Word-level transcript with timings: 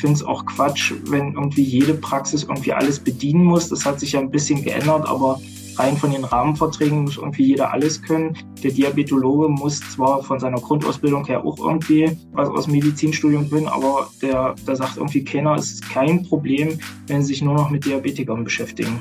finde 0.00 0.14
es 0.14 0.22
auch 0.22 0.44
Quatsch, 0.46 0.92
wenn 1.06 1.34
irgendwie 1.34 1.62
jede 1.62 1.94
Praxis 1.94 2.44
irgendwie 2.44 2.72
alles 2.72 2.98
bedienen 2.98 3.44
muss. 3.44 3.68
Das 3.68 3.84
hat 3.84 4.00
sich 4.00 4.12
ja 4.12 4.20
ein 4.20 4.30
bisschen 4.30 4.62
geändert, 4.62 5.06
aber 5.06 5.40
rein 5.76 5.96
von 5.96 6.10
den 6.10 6.24
Rahmenverträgen 6.24 7.04
muss 7.04 7.16
irgendwie 7.16 7.44
jeder 7.44 7.72
alles 7.72 8.02
können. 8.02 8.36
Der 8.62 8.70
Diabetologe 8.70 9.48
muss 9.48 9.80
zwar 9.80 10.22
von 10.22 10.38
seiner 10.38 10.60
Grundausbildung 10.60 11.24
her 11.26 11.44
auch 11.44 11.58
irgendwie 11.58 12.16
was 12.32 12.48
aus 12.48 12.64
dem 12.64 12.72
Medizinstudium 12.72 13.48
bringen, 13.48 13.68
aber 13.68 14.10
der, 14.20 14.54
da 14.66 14.76
sagt 14.76 14.96
irgendwie 14.96 15.24
keiner, 15.24 15.54
es 15.54 15.72
ist 15.72 15.88
kein 15.88 16.22
Problem, 16.24 16.78
wenn 17.06 17.22
sie 17.22 17.28
sich 17.28 17.42
nur 17.42 17.54
noch 17.54 17.70
mit 17.70 17.84
Diabetikern 17.84 18.44
beschäftigen. 18.44 19.00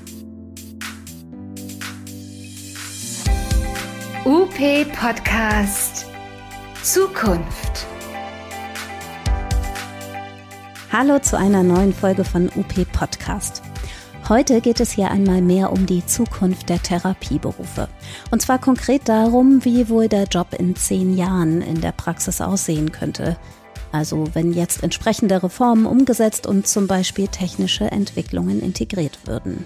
UP 4.26 4.58
Podcast 4.94 6.06
Zukunft. 6.84 7.89
Hallo 10.92 11.20
zu 11.20 11.38
einer 11.38 11.62
neuen 11.62 11.94
Folge 11.94 12.24
von 12.24 12.50
UP 12.56 12.92
Podcast. 12.92 13.62
Heute 14.28 14.60
geht 14.60 14.80
es 14.80 14.90
hier 14.90 15.12
einmal 15.12 15.40
mehr 15.40 15.72
um 15.72 15.86
die 15.86 16.04
Zukunft 16.04 16.68
der 16.68 16.82
Therapieberufe. 16.82 17.88
Und 18.32 18.42
zwar 18.42 18.58
konkret 18.58 19.08
darum, 19.08 19.64
wie 19.64 19.88
wohl 19.88 20.08
der 20.08 20.24
Job 20.24 20.56
in 20.58 20.76
zehn 20.76 21.16
Jahren 21.16 21.62
in 21.62 21.80
der 21.80 21.92
Praxis 21.92 22.42
aussehen 22.42 22.92
könnte. 22.92 23.38
Also 23.92 24.30
wenn 24.34 24.52
jetzt 24.52 24.82
entsprechende 24.82 25.44
Reformen 25.44 25.86
umgesetzt 25.86 26.48
und 26.48 26.66
zum 26.66 26.88
Beispiel 26.88 27.28
technische 27.28 27.92
Entwicklungen 27.92 28.60
integriert 28.60 29.20
würden. 29.26 29.66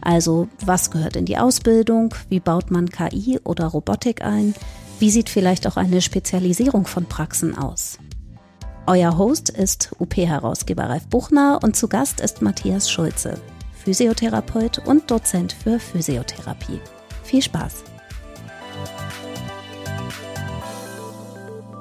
Also 0.00 0.48
was 0.64 0.90
gehört 0.90 1.16
in 1.16 1.26
die 1.26 1.36
Ausbildung? 1.36 2.14
Wie 2.30 2.40
baut 2.40 2.70
man 2.70 2.88
KI 2.88 3.40
oder 3.44 3.66
Robotik 3.66 4.24
ein? 4.24 4.54
Wie 4.98 5.10
sieht 5.10 5.28
vielleicht 5.28 5.66
auch 5.66 5.76
eine 5.76 6.00
Spezialisierung 6.00 6.86
von 6.86 7.04
Praxen 7.04 7.58
aus? 7.58 7.98
Euer 8.86 9.16
Host 9.16 9.48
ist 9.48 9.96
UP-Herausgeber 9.98 10.82
Ralf 10.82 11.08
Buchner 11.08 11.58
und 11.62 11.74
zu 11.74 11.88
Gast 11.88 12.20
ist 12.20 12.42
Matthias 12.42 12.90
Schulze, 12.90 13.38
Physiotherapeut 13.72 14.86
und 14.86 15.10
Dozent 15.10 15.54
für 15.54 15.78
Physiotherapie. 15.78 16.80
Viel 17.22 17.40
Spaß! 17.40 17.82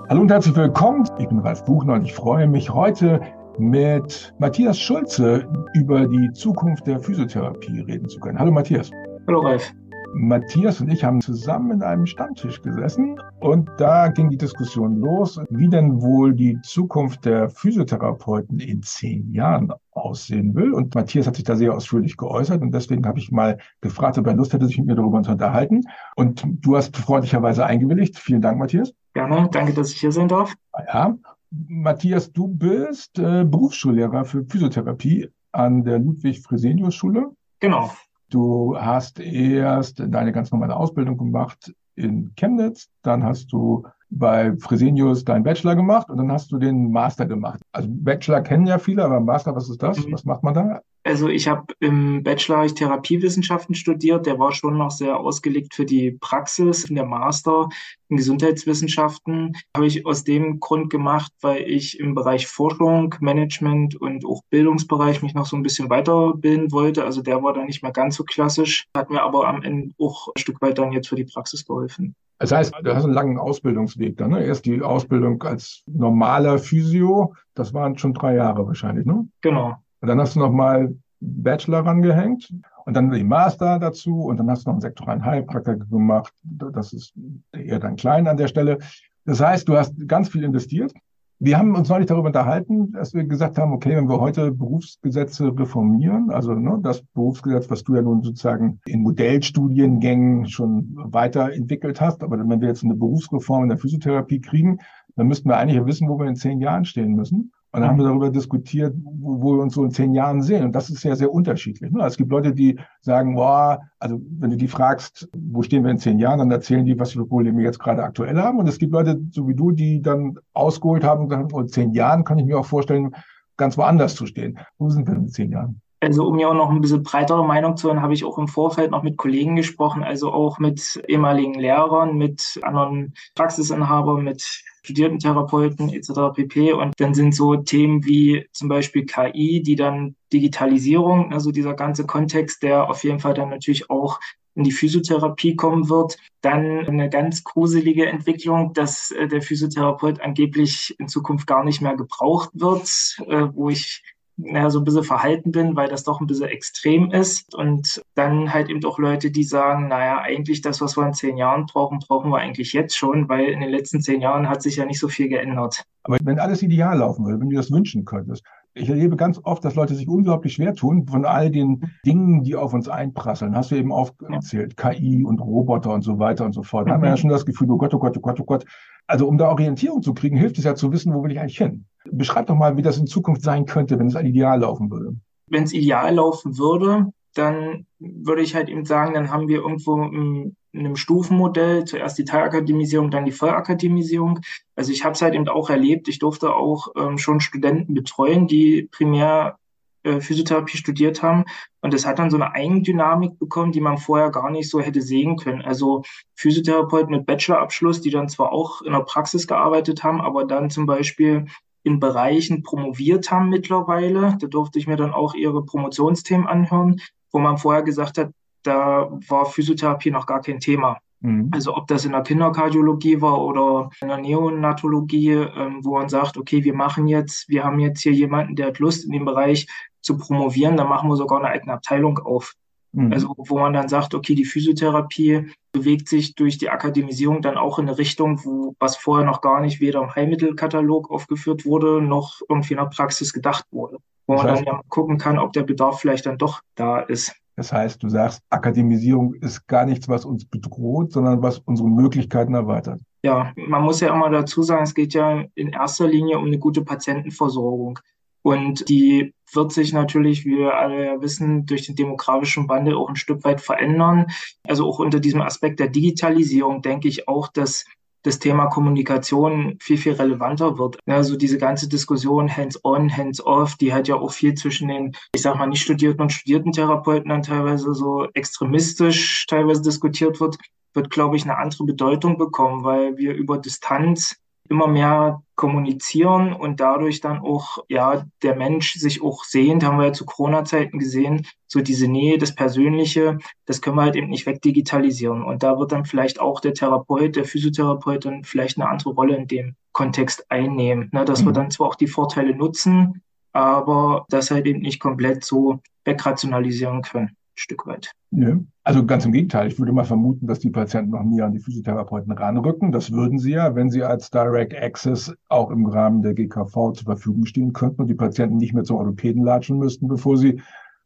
Hallo 0.08 0.22
und 0.22 0.32
herzlich 0.32 0.56
willkommen. 0.56 1.04
Ich 1.20 1.28
bin 1.28 1.40
Ralf 1.40 1.66
Buchner 1.66 1.96
und 1.96 2.06
ich 2.06 2.14
freue 2.14 2.48
mich 2.48 2.70
heute 2.70 3.20
mit 3.58 4.34
Matthias 4.40 4.80
Schulze 4.80 5.46
über 5.74 6.08
die 6.08 6.32
Zukunft 6.32 6.88
der 6.88 7.02
Physiotherapie 7.02 7.82
reden 7.82 8.08
zu 8.08 8.18
können. 8.22 8.40
Hallo 8.40 8.52
Matthias. 8.54 8.90
Hallo 9.28 9.42
Ralf. 9.42 9.74
Matthias 10.16 10.80
und 10.80 10.90
ich 10.90 11.04
haben 11.04 11.22
zusammen 11.22 11.72
in 11.72 11.82
einem 11.82 12.06
Stammtisch 12.06 12.62
gesessen 12.62 13.20
und 13.40 13.70
da 13.78 14.10
ging 14.10 14.30
die 14.30 14.38
Diskussion 14.38 14.98
los, 14.98 15.40
wie 15.50 15.68
denn 15.68 16.02
wohl 16.02 16.36
die 16.36 16.60
Zukunft 16.62 17.26
der 17.26 17.50
Physiotherapeuten 17.50 18.60
in 18.60 18.84
zehn 18.84 19.32
Jahren 19.32 19.74
aussehen 19.92 20.54
will. 20.54 20.74
Und 20.74 20.94
Matthias 20.94 21.26
hat 21.26 21.36
sich 21.36 21.46
da 21.46 21.56
sehr 21.56 21.74
ausführlich 21.74 22.16
geäußert 22.16 22.62
und 22.62 22.74
deswegen 22.74 23.08
habe 23.08 23.18
ich 23.18 23.32
mal 23.32 23.58
gefragt, 23.82 24.18
ob 24.20 24.28
er 24.28 24.36
Lust 24.36 24.54
hätte, 24.54 24.68
sich 24.68 24.78
mit 24.78 24.88
mir 24.88 24.96
darüber 24.96 25.24
zu 25.24 25.32
unterhalten. 25.32 25.82
Und 26.16 26.46
du 26.46 26.78
hast 26.78 26.96
freundlicherweise 26.96 27.66
eingewilligt. 27.66 28.18
Vielen 28.18 28.42
Dank, 28.42 28.60
Matthias. 28.60 28.94
Gerne, 29.14 29.50
danke, 29.52 29.74
dass 29.74 29.92
ich 29.92 30.00
hier 30.00 30.12
sein 30.12 30.28
darf. 30.28 30.54
Ja, 30.88 31.18
Matthias, 31.50 32.32
du 32.32 32.48
bist 32.48 33.18
äh, 33.18 33.44
Berufsschullehrer 33.44 34.26
für 34.26 34.44
Physiotherapie 34.46 35.30
an 35.52 35.84
der 35.84 36.00
Ludwig-Fresenius-Schule. 36.00 37.32
Genau. 37.60 37.92
Du 38.34 38.76
hast 38.76 39.20
erst 39.20 40.00
deine 40.00 40.32
ganz 40.32 40.50
normale 40.50 40.76
Ausbildung 40.76 41.20
gemacht 41.20 41.72
in 41.94 42.34
Chemnitz, 42.36 42.90
dann 43.04 43.24
hast 43.24 43.54
du 43.54 43.86
bei 44.10 44.56
Fresenius 44.58 45.26
deinen 45.26 45.44
Bachelor 45.44 45.76
gemacht 45.76 46.10
und 46.10 46.18
dann 46.18 46.32
hast 46.32 46.52
du 46.52 46.58
den 46.58 46.92
Master 46.92 47.26
gemacht. 47.26 47.62
Also 47.72 47.88
Bachelor 47.92 48.42
kennen 48.42 48.68
ja 48.68 48.78
viele, 48.78 49.04
aber 49.04 49.20
Master, 49.20 49.56
was 49.56 49.70
ist 49.70 49.82
das? 49.82 50.06
Mhm. 50.06 50.14
Was 50.14 50.24
macht 50.24 50.44
man 50.44 50.54
da? 50.54 50.82
Also 51.06 51.28
ich 51.28 51.50
habe 51.50 51.66
im 51.82 52.24
Bachelor 52.24 52.66
Therapiewissenschaften 52.68 53.76
studiert. 53.76 54.26
Der 54.26 54.40
war 54.40 54.54
schon 54.54 54.78
noch 54.78 54.92
sehr 54.92 55.20
ausgelegt 55.20 55.74
für 55.76 55.86
die 55.86 56.12
Praxis. 56.12 56.86
In 56.86 56.96
der 56.96 57.06
Master 57.06 57.68
in 58.08 58.16
Gesundheitswissenschaften 58.16 59.54
habe 59.76 59.86
ich 59.86 60.06
aus 60.06 60.24
dem 60.24 60.62
Grund 60.62 60.90
gemacht, 60.90 61.34
weil 61.42 61.64
ich 61.64 62.00
im 62.00 62.16
Bereich 62.16 62.48
Forschung, 62.48 63.16
Management 63.20 63.96
und 63.96 64.26
auch 64.26 64.44
Bildungsbereich 64.50 65.22
mich 65.22 65.34
noch 65.34 65.46
so 65.46 65.58
ein 65.58 65.64
bisschen 65.64 65.90
weiterbilden 65.90 66.72
wollte. 66.72 67.04
Also 67.04 67.22
der 67.22 67.44
war 67.44 67.54
dann 67.54 67.66
nicht 67.66 67.84
mehr 67.84 67.92
ganz 67.92 68.16
so 68.16 68.24
klassisch, 68.24 68.88
hat 68.96 69.10
mir 69.10 69.24
aber 69.24 69.48
am 69.48 69.62
Ende 69.62 69.94
auch 70.00 70.30
ein 70.30 70.40
Stück 70.40 70.62
weit 70.62 70.78
dann 70.78 70.94
jetzt 70.94 71.10
für 71.10 71.16
die 71.16 71.26
Praxis 71.26 71.66
geholfen. 71.66 72.16
Das 72.40 72.52
heißt, 72.52 72.74
du 72.84 72.96
hast 72.96 73.06
einen 73.06 73.14
langen 73.14 73.38
Ausbildungsweg 73.38 74.18
dann. 74.18 74.32
Ne? 74.32 74.44
Erst 74.44 74.66
die 74.66 74.82
Ausbildung 74.82 75.42
als 75.44 75.84
normaler 75.88 76.58
Physio, 76.58 77.34
das 77.54 77.74
waren 77.74 77.98
schon 77.98 78.14
drei 78.14 78.36
Jahre 78.36 78.68
wahrscheinlich, 78.68 79.06
ne? 79.06 79.28
Genau. 79.42 79.76
Und 80.02 80.08
dann 80.08 80.20
hast 80.20 80.36
du 80.36 80.40
nochmal 80.40 80.94
Bachelor 81.22 81.86
rangehängt 81.86 82.54
und 82.86 82.96
dann 82.96 83.12
die 83.12 83.24
Master 83.24 83.80
dazu 83.80 84.24
und 84.24 84.38
dann 84.38 84.50
hast 84.50 84.66
du 84.66 84.70
noch 84.70 84.74
einen 84.74 84.82
sektoralen 84.82 85.24
Heilpraktiker 85.24 85.86
gemacht. 85.86 86.34
Das 86.44 86.92
ist 86.92 87.14
eher 87.54 87.80
dann 87.80 87.96
klein 87.96 88.28
an 88.28 88.38
der 88.38 88.48
Stelle. 88.48 88.80
Das 89.26 89.40
heißt, 89.40 89.70
du 89.70 89.78
hast 89.78 89.94
ganz 90.08 90.28
viel 90.28 90.44
investiert. 90.44 90.94
Wir 91.40 91.58
haben 91.58 91.76
uns 91.76 91.90
neulich 91.90 92.08
darüber 92.08 92.28
unterhalten, 92.28 92.94
dass 92.94 93.14
wir 93.14 93.26
gesagt 93.26 93.58
haben, 93.58 93.74
okay, 93.74 93.96
wenn 93.96 94.08
wir 94.08 94.20
heute 94.20 94.52
Berufsgesetze 94.52 95.48
reformieren, 95.58 96.30
also 96.30 96.54
ne, 96.54 96.80
das 96.82 97.02
Berufsgesetz, 97.14 97.70
was 97.70 97.84
du 97.84 97.96
ja 97.96 98.02
nun 98.02 98.22
sozusagen 98.22 98.80
in 98.86 99.02
Modellstudiengängen 99.02 100.48
schon 100.48 100.94
weiterentwickelt 100.96 102.00
hast, 102.00 102.24
aber 102.24 102.38
wenn 102.38 102.62
wir 102.62 102.68
jetzt 102.68 102.84
eine 102.84 102.96
Berufsreform 102.96 103.64
in 103.64 103.70
der 103.70 103.78
Physiotherapie 103.78 104.40
kriegen, 104.40 104.80
dann 105.16 105.28
müssten 105.28 105.50
wir 105.50 105.58
eigentlich 105.58 105.86
wissen, 105.86 106.08
wo 106.08 106.18
wir 106.18 106.28
in 106.28 106.36
zehn 106.36 106.62
Jahren 106.62 106.86
stehen 106.86 107.14
müssen. 107.14 107.52
Und 107.74 107.82
dann 107.82 107.90
haben 107.90 107.98
wir 107.98 108.06
darüber 108.06 108.30
diskutiert, 108.30 108.94
wo, 109.04 109.42
wo, 109.42 109.56
wir 109.56 109.64
uns 109.64 109.74
so 109.74 109.84
in 109.84 109.90
zehn 109.90 110.14
Jahren 110.14 110.44
sehen. 110.44 110.64
Und 110.64 110.74
das 110.74 110.92
ist 110.92 111.04
ja 111.04 111.16
sehr 111.16 111.34
unterschiedlich. 111.34 111.92
Ne? 111.92 112.06
Es 112.06 112.18
gibt 112.18 112.32
Leute, 112.32 112.54
die 112.54 112.78
sagen, 113.02 113.34
boah, 113.34 113.80
also 113.98 114.22
wenn 114.38 114.52
du 114.52 114.58
die 114.58 114.68
fragst, 114.68 115.28
wo 115.36 115.64
stehen 115.64 115.84
wir 115.84 115.90
in 115.90 115.98
zehn 115.98 116.20
Jahren, 116.20 116.38
dann 116.38 116.52
erzählen 116.52 116.86
die, 116.86 117.00
was 117.00 117.14
für 117.14 117.26
Probleme 117.26 117.64
jetzt 117.64 117.80
gerade 117.80 118.04
aktuell 118.04 118.38
haben. 118.38 118.60
Und 118.60 118.68
es 118.68 118.78
gibt 118.78 118.94
Leute, 118.94 119.20
so 119.32 119.48
wie 119.48 119.56
du, 119.56 119.72
die 119.72 120.04
dann 120.04 120.38
ausgeholt 120.54 121.04
haben 121.04 121.24
und 121.24 121.30
sagen, 121.32 121.48
oh, 121.52 121.62
in 121.62 121.68
zehn 121.68 121.94
Jahren 121.94 122.24
kann 122.24 122.38
ich 122.38 122.46
mir 122.46 122.60
auch 122.60 122.66
vorstellen, 122.66 123.16
ganz 123.58 123.76
woanders 123.76 124.14
zu 124.14 124.28
stehen. 124.28 124.60
Wo 124.78 124.92
sind 124.92 125.08
wir 125.08 125.16
in 125.16 125.30
zehn 125.30 125.52
Jahren? 125.52 125.82
Also 126.00 126.28
um 126.28 126.38
ja 126.38 126.50
auch 126.50 126.54
noch 126.54 126.70
ein 126.70 126.82
bisschen 126.82 127.02
breitere 127.02 127.44
Meinung 127.44 127.76
zu 127.76 127.88
hören, 127.88 128.04
habe 128.04 128.14
ich 128.14 128.24
auch 128.24 128.38
im 128.38 128.48
Vorfeld 128.48 128.92
noch 128.92 129.02
mit 129.02 129.18
Kollegen 129.18 129.56
gesprochen, 129.56 130.04
also 130.04 130.32
auch 130.32 130.60
mit 130.60 131.02
ehemaligen 131.08 131.56
Lehrern, 131.56 132.18
mit 132.18 132.60
anderen 132.62 133.14
Praxisinhabern, 133.36 134.24
mit 134.24 134.64
Studiertentherapeuten 134.84 135.90
etc. 135.90 136.12
pp. 136.36 136.74
Und 136.74 136.94
dann 136.98 137.14
sind 137.14 137.34
so 137.34 137.56
Themen 137.56 138.06
wie 138.06 138.48
zum 138.52 138.68
Beispiel 138.68 139.06
KI, 139.06 139.64
die 139.64 139.76
dann 139.76 140.16
Digitalisierung, 140.32 141.32
also 141.34 141.52
dieser 141.52 141.74
ganze 141.74 142.06
Kontext, 142.06 142.64
der 142.64 142.90
auf 142.90 143.04
jeden 143.04 143.20
Fall 143.20 143.34
dann 143.34 143.50
natürlich 143.50 143.90
auch 143.90 144.20
in 144.56 144.64
die 144.64 144.72
Physiotherapie 144.72 145.56
kommen 145.56 145.90
wird. 145.90 146.18
Dann 146.42 146.86
eine 146.86 147.10
ganz 147.10 147.44
gruselige 147.44 148.06
Entwicklung, 148.06 148.74
dass 148.74 149.12
äh, 149.12 149.28
der 149.28 149.42
Physiotherapeut 149.42 150.22
angeblich 150.22 150.96
in 151.00 151.08
Zukunft 151.08 151.48
gar 151.48 151.64
nicht 151.64 151.82
mehr 151.82 151.96
gebraucht 151.96 152.50
wird, 152.54 153.18
äh, 153.28 153.48
wo 153.54 153.70
ich 153.70 154.04
naja, 154.38 154.70
so 154.70 154.80
ein 154.80 154.84
bisschen 154.84 155.04
verhalten 155.04 155.52
bin, 155.52 155.76
weil 155.76 155.88
das 155.88 156.04
doch 156.04 156.20
ein 156.20 156.28
bisschen 156.28 156.50
extrem 156.50 157.12
ist. 157.12 157.54
Und 157.56 158.02
dann 158.16 158.54
halt 158.54 158.70
eben 158.70 158.84
auch 158.86 159.00
Leute, 159.00 159.32
die 159.32 159.44
sagen, 159.44 159.88
naja, 159.88 160.20
eigentlich 160.20 160.62
das, 160.62 160.82
was 160.82 160.98
wir 160.98 161.06
in 161.06 161.14
zehn 161.14 161.38
Jahren 161.38 161.66
brauchen, 161.66 162.00
brauchen 162.00 162.32
wir 162.32 162.40
eigentlich 162.40 162.74
jetzt 162.74 162.98
schon, 162.98 163.30
weil 163.30 163.46
in 163.46 163.60
den 163.60 163.70
letzten 163.70 164.02
zehn 164.02 164.22
Jahren 164.22 164.50
hat 164.50 164.62
sich 164.62 164.78
ja 164.78 164.86
nicht 164.86 165.00
so 165.00 165.08
viel 165.08 165.30
geändert. 165.30 165.84
Aber 166.04 166.18
wenn 166.24 166.40
alles 166.40 166.62
ideal 166.62 166.98
laufen 166.98 167.26
würde, 167.26 167.40
wenn 167.40 167.50
du 167.50 167.56
das 167.56 167.72
wünschen 167.72 168.06
könntest, 168.06 168.44
ich 168.76 168.90
erlebe 168.90 169.16
ganz 169.16 169.40
oft, 169.44 169.64
dass 169.64 169.76
Leute 169.76 169.94
sich 169.94 170.08
unglaublich 170.08 170.54
schwer 170.54 170.74
tun 170.74 171.06
von 171.06 171.26
all 171.26 171.52
den 171.52 171.92
Dingen, 172.06 172.44
die 172.44 172.56
auf 172.56 172.74
uns 172.74 172.90
einprasseln. 172.90 173.56
Hast 173.56 173.70
du 173.70 173.76
eben 173.76 173.92
aufgezählt, 173.92 174.78
KI 174.78 175.24
und 175.24 175.40
Roboter 175.40 175.94
und 175.94 176.02
so 176.02 176.18
weiter 176.18 176.44
und 176.46 176.54
so 176.54 176.64
fort. 176.64 176.90
Da 176.90 176.94
haben 176.94 177.02
wir 177.02 177.10
ja 177.10 177.16
mhm. 177.16 177.20
schon 177.20 177.30
das 177.30 177.46
Gefühl, 177.46 177.70
oh 177.70 177.78
Gott, 177.78 177.94
oh 177.94 178.00
Gott, 178.00 178.18
oh 178.18 178.22
Gott, 178.22 178.40
oh 178.40 178.46
Gott. 178.46 178.66
Also 179.06 179.28
um 179.28 179.38
da 179.38 179.50
Orientierung 179.50 180.02
zu 180.02 180.14
kriegen, 180.14 180.38
hilft 180.38 180.58
es 180.58 180.64
ja 180.64 180.76
zu 180.76 180.92
wissen, 180.92 181.14
wo 181.14 181.24
will 181.24 181.32
ich 181.32 181.40
eigentlich 181.40 181.58
hin. 181.58 181.86
Beschreib 182.12 182.48
doch 182.48 182.56
mal, 182.56 182.78
wie 182.78 182.82
das 182.82 182.98
in 182.98 183.08
Zukunft 183.08 183.42
sein 183.42 183.66
könnte, 183.66 183.98
wenn 184.00 184.08
es 184.08 184.16
ideal 184.16 184.60
laufen 184.60 184.92
würde. 184.92 185.16
Wenn 185.48 185.64
es 185.64 185.74
ideal 185.74 186.16
laufen 186.16 186.58
würde, 186.58 187.12
dann 187.34 187.86
würde 188.00 188.42
ich 188.42 188.56
halt 188.56 188.70
eben 188.70 188.86
sagen, 188.86 189.14
dann 189.14 189.32
haben 189.32 189.48
wir 189.48 189.60
irgendwo 189.60 190.02
in 190.04 190.56
einem 190.74 190.96
Stufenmodell 190.96 191.86
zuerst 191.86 192.18
die 192.18 192.26
Teilakademisierung, 192.26 193.12
dann 193.12 193.26
die 193.26 193.32
Vollakademisierung. 193.32 194.40
Also 194.76 194.92
ich 194.92 195.04
habe 195.04 195.14
es 195.14 195.22
halt 195.22 195.36
eben 195.36 195.48
auch 195.48 195.70
erlebt. 195.70 196.08
Ich 196.08 196.20
durfte 196.20 196.54
auch 196.54 196.90
ähm, 196.98 197.18
schon 197.18 197.40
Studenten 197.40 197.94
betreuen, 197.94 198.48
die 198.48 198.90
primär 198.92 199.58
äh, 200.04 200.20
Physiotherapie 200.20 200.78
studiert 200.78 201.24
haben. 201.24 201.46
Und 201.82 201.94
das 201.94 202.06
hat 202.06 202.20
dann 202.20 202.30
so 202.30 202.38
eine 202.38 202.54
Eigendynamik 202.54 203.40
bekommen, 203.40 203.72
die 203.72 203.82
man 203.82 203.98
vorher 203.98 204.32
gar 204.32 204.52
nicht 204.52 204.70
so 204.70 204.82
hätte 204.82 205.02
sehen 205.02 205.38
können. 205.38 205.62
Also 205.62 206.04
Physiotherapeuten 206.36 207.12
mit 207.12 207.26
Bachelorabschluss, 207.26 208.02
die 208.02 208.10
dann 208.10 208.30
zwar 208.30 208.52
auch 208.52 208.82
in 208.82 208.94
der 208.94 209.02
Praxis 209.02 209.48
gearbeitet 209.48 210.04
haben, 210.04 210.22
aber 210.22 210.46
dann 210.46 210.70
zum 210.70 210.86
Beispiel 210.86 211.46
in 211.84 212.00
Bereichen 212.00 212.64
promoviert 212.64 213.30
haben 213.30 213.50
mittlerweile. 213.50 214.38
Da 214.40 214.48
durfte 214.48 214.80
ich 214.80 214.88
mir 214.88 214.96
dann 214.96 215.14
auch 215.14 215.34
ihre 215.34 215.64
Promotionsthemen 215.64 216.48
anhören, 216.48 217.02
wo 217.32 217.40
man 217.40 217.58
vorher 217.58 217.84
gesagt 217.84 218.18
hat, 218.18 218.32
da 218.64 219.12
war 219.28 219.46
Physiotherapie 219.46 220.12
noch 220.12 220.26
gar 220.26 220.42
kein 220.42 220.60
Thema. 220.60 220.98
Mhm. 221.20 221.50
Also 221.52 221.76
ob 221.76 221.88
das 221.88 222.06
in 222.06 222.12
der 222.12 222.22
Kinderkardiologie 222.22 223.22
war 223.22 223.42
oder 223.42 223.90
in 224.02 224.10
der 224.10 224.18
Neonatologie, 224.18 225.32
ähm, 225.32 225.80
wo 225.84 225.98
man 225.98 226.10
sagt, 226.10 226.38
okay, 226.38 226.64
wir 226.64 226.74
machen 226.74 227.08
jetzt, 227.08 227.50
wir 227.50 227.64
haben 227.64 227.80
jetzt 227.80 228.02
hier 228.02 228.14
jemanden, 228.14 228.56
der 228.56 228.68
hat 228.68 228.80
Lust 228.80 229.06
in 229.06 229.12
dem 229.12 229.26
Bereich 229.26 229.68
zu 230.02 230.18
promovieren, 230.18 230.78
dann 230.78 230.90
machen 230.90 231.10
wir 231.10 231.16
sogar 231.16 231.40
eine 231.40 231.50
eigene 231.50 231.74
Abteilung 231.74 232.20
auf. 232.20 232.54
Mhm. 232.94 233.12
Also 233.12 233.34
wo 233.38 233.60
man 233.60 233.74
dann 233.74 233.90
sagt, 233.90 234.14
okay, 234.14 234.36
die 234.36 234.46
Physiotherapie 234.46 235.52
bewegt 235.72 236.08
sich 236.08 236.36
durch 236.36 236.58
die 236.58 236.70
Akademisierung 236.70 237.42
dann 237.42 237.58
auch 237.58 237.80
in 237.80 237.88
eine 237.88 237.98
Richtung, 237.98 238.40
wo 238.46 238.76
was 238.80 238.96
vorher 238.96 239.26
noch 239.26 239.42
gar 239.42 239.60
nicht 239.60 239.82
weder 239.82 240.02
im 240.02 240.16
Heilmittelkatalog 240.16 241.12
aufgeführt 241.12 241.66
wurde, 241.66 242.02
noch 242.02 242.42
irgendwie 242.48 242.74
in 242.74 242.80
der 242.80 242.86
Praxis 242.86 243.34
gedacht 243.34 243.66
wurde. 243.72 243.98
Wo 244.28 244.36
man 244.36 244.48
dann 244.48 244.64
ja 244.64 244.82
gucken 244.88 245.18
kann, 245.18 245.38
ob 245.38 245.52
der 245.52 245.64
Bedarf 245.64 246.00
vielleicht 246.00 246.26
dann 246.26 246.38
doch 246.38 246.62
da 246.76 247.00
ist. 247.00 247.36
Das 247.56 247.72
heißt, 247.72 248.02
du 248.02 248.10
sagst, 248.10 248.42
Akademisierung 248.50 249.36
ist 249.36 249.68
gar 249.68 249.86
nichts, 249.86 250.08
was 250.08 250.26
uns 250.26 250.46
bedroht, 250.46 251.12
sondern 251.12 251.42
was 251.42 251.60
unsere 251.60 251.88
Möglichkeiten 251.88 252.56
erweitert. 252.56 253.02
Ja, 253.24 253.52
man 253.56 253.84
muss 253.84 254.00
ja 254.00 254.14
immer 254.14 254.30
dazu 254.30 254.64
sagen, 254.64 254.84
es 254.84 254.96
geht 254.96 255.14
ja 255.14 255.44
in 255.54 255.70
erster 255.70 256.08
Linie 256.08 256.40
um 256.40 256.46
eine 256.46 256.58
gute 256.58 256.84
Patientenversorgung. 256.84 258.00
Und 258.44 258.90
die 258.90 259.34
wird 259.54 259.72
sich 259.72 259.94
natürlich, 259.94 260.46
wie 260.46 260.58
wir 260.58 260.76
alle 260.76 261.22
wissen, 261.22 261.66
durch 261.66 261.86
den 261.86 261.96
demografischen 261.96 262.68
Wandel 262.70 262.96
auch 262.96 263.10
ein 263.10 263.16
Stück 263.16 263.44
weit 263.44 263.62
verändern. 263.62 264.28
Also 264.68 264.86
auch 264.88 265.00
unter 265.00 265.20
diesem 265.20 265.42
Aspekt 265.42 265.80
der 265.80 265.88
Digitalisierung 265.88 266.82
denke 266.82 267.08
ich 267.08 267.28
auch, 267.28 267.48
dass 267.48 267.86
das 268.24 268.40
Thema 268.40 268.68
Kommunikation 268.68 269.78
viel, 269.82 269.98
viel 269.98 270.14
relevanter 270.14 270.78
wird. 270.78 270.98
Also 271.06 271.36
diese 271.36 271.58
ganze 271.58 271.90
Diskussion 271.90 272.56
hands-on, 272.56 273.16
hands-off, 273.16 273.76
die 273.76 273.94
halt 273.94 274.08
ja 274.08 274.16
auch 274.16 274.32
viel 274.32 274.54
zwischen 274.56 274.88
den, 274.88 275.16
ich 275.36 275.42
sag 275.42 275.58
mal, 275.58 275.68
nicht 275.68 275.82
studierten 275.82 276.22
und 276.22 276.32
studierten 276.32 276.72
Therapeuten 276.72 277.30
dann 277.30 277.44
teilweise 277.44 277.94
so 277.94 278.28
extremistisch 278.34 279.46
teilweise 279.48 279.82
diskutiert 279.82 280.40
wird, 280.40 280.58
wird, 280.94 281.10
glaube 281.10 281.36
ich, 281.36 281.44
eine 281.44 281.58
andere 281.58 281.84
Bedeutung 281.86 282.38
bekommen, 282.38 282.84
weil 282.84 283.18
wir 283.18 283.34
über 283.34 283.58
Distanz 283.58 284.38
immer 284.74 284.88
mehr 284.88 285.44
kommunizieren 285.56 286.52
und 286.52 286.80
dadurch 286.80 287.22
dann 287.22 287.40
auch, 287.40 287.78
ja, 287.88 288.26
der 288.42 288.56
Mensch 288.56 288.96
sich 288.96 289.22
auch 289.22 289.44
sehnt, 289.44 289.84
haben 289.84 290.00
wir 290.00 290.08
ja 290.08 290.14
zu 290.14 290.26
Corona-Zeiten 290.26 290.98
gesehen, 290.98 291.46
so 291.68 291.80
diese 291.82 292.08
Nähe, 292.08 292.40
das 292.40 292.56
Persönliche, 292.56 293.38
das 293.66 293.82
können 293.82 293.98
wir 293.98 294.02
halt 294.02 294.16
eben 294.16 294.30
nicht 294.30 294.48
wegdigitalisieren. 294.48 295.44
Und 295.44 295.62
da 295.62 295.78
wird 295.78 295.92
dann 295.92 296.06
vielleicht 296.06 296.42
auch 296.42 296.60
der 296.60 296.74
Therapeut, 296.74 297.36
der 297.36 297.46
Physiotherapeut 297.46 298.26
dann 298.26 298.44
vielleicht 298.44 298.80
eine 298.80 298.90
andere 298.90 299.12
Rolle 299.12 299.36
in 299.36 299.48
dem 299.48 299.76
Kontext 299.92 300.50
einnehmen, 300.50 301.10
ne, 301.14 301.24
dass 301.24 301.44
mhm. 301.44 301.50
wir 301.50 301.54
dann 301.54 301.72
zwar 301.72 301.88
auch 301.88 301.96
die 301.96 302.08
Vorteile 302.08 302.56
nutzen, 302.56 303.22
aber 303.52 304.26
das 304.30 304.50
halt 304.50 304.66
eben 304.66 304.82
nicht 304.82 305.00
komplett 305.00 305.46
so 305.46 305.80
wegrationalisieren 306.04 307.04
können. 307.04 307.38
Stück 307.56 307.86
weit. 307.86 308.12
Ja. 308.32 308.60
Also 308.84 309.06
ganz 309.06 309.26
im 309.26 309.32
Gegenteil. 309.32 309.68
Ich 309.68 309.78
würde 309.78 309.92
mal 309.92 310.04
vermuten, 310.04 310.48
dass 310.48 310.60
die 310.60 310.70
Patienten 310.70 311.12
noch 311.12 311.24
nie 311.24 311.42
an 311.42 311.54
die 311.54 311.60
Physiotherapeuten 311.60 312.32
ranrücken. 312.32 312.92
Das 312.92 313.12
würden 313.12 313.38
sie 313.38 313.52
ja, 313.52 313.76
wenn 313.76 313.90
sie 313.90 314.04
als 314.04 314.30
Direct 314.30 314.76
Access 314.76 315.34
auch 315.50 315.70
im 315.70 315.86
Rahmen 315.86 316.22
der 316.22 316.34
GKV 316.34 316.94
zur 316.94 317.06
Verfügung 317.06 317.46
stehen 317.46 317.74
könnten 317.74 318.02
und 318.02 318.08
die 318.08 318.16
Patienten 318.16 318.58
nicht 318.58 318.74
mehr 318.74 318.84
zum 318.84 318.98
Orthopäden 318.98 319.44
latschen 319.44 319.78
müssten, 319.78 320.08
bevor 320.08 320.38
sie 320.38 320.62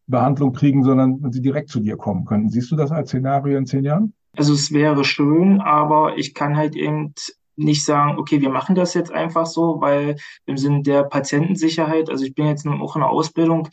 Behandlung 0.07 0.53
kriegen, 0.53 0.83
sondern 0.83 1.21
wenn 1.21 1.33
sie 1.33 1.41
direkt 1.41 1.69
zu 1.69 1.81
dir 1.81 1.97
kommen 1.97 2.25
können. 2.25 2.49
Siehst 2.49 2.71
du 2.71 2.75
das 2.75 2.91
als 2.91 3.09
Szenario 3.09 3.57
in 3.57 3.65
zehn 3.65 3.83
Jahren? 3.83 4.13
Also 4.37 4.53
es 4.53 4.71
wäre 4.71 5.03
schön, 5.03 5.59
aber 5.61 6.17
ich 6.17 6.33
kann 6.33 6.55
halt 6.55 6.75
eben 6.75 7.13
nicht 7.57 7.83
sagen, 7.83 8.17
okay, 8.17 8.39
wir 8.39 8.49
machen 8.49 8.75
das 8.75 8.93
jetzt 8.93 9.11
einfach 9.11 9.47
so, 9.47 9.81
weil 9.81 10.15
im 10.45 10.57
Sinne 10.57 10.83
der 10.83 11.03
Patientensicherheit, 11.03 12.09
also 12.09 12.23
ich 12.23 12.35
bin 12.35 12.45
jetzt 12.45 12.65
auch 12.67 12.95
in 12.95 13.01
der 13.01 13.09
Ausbildung, 13.09 13.67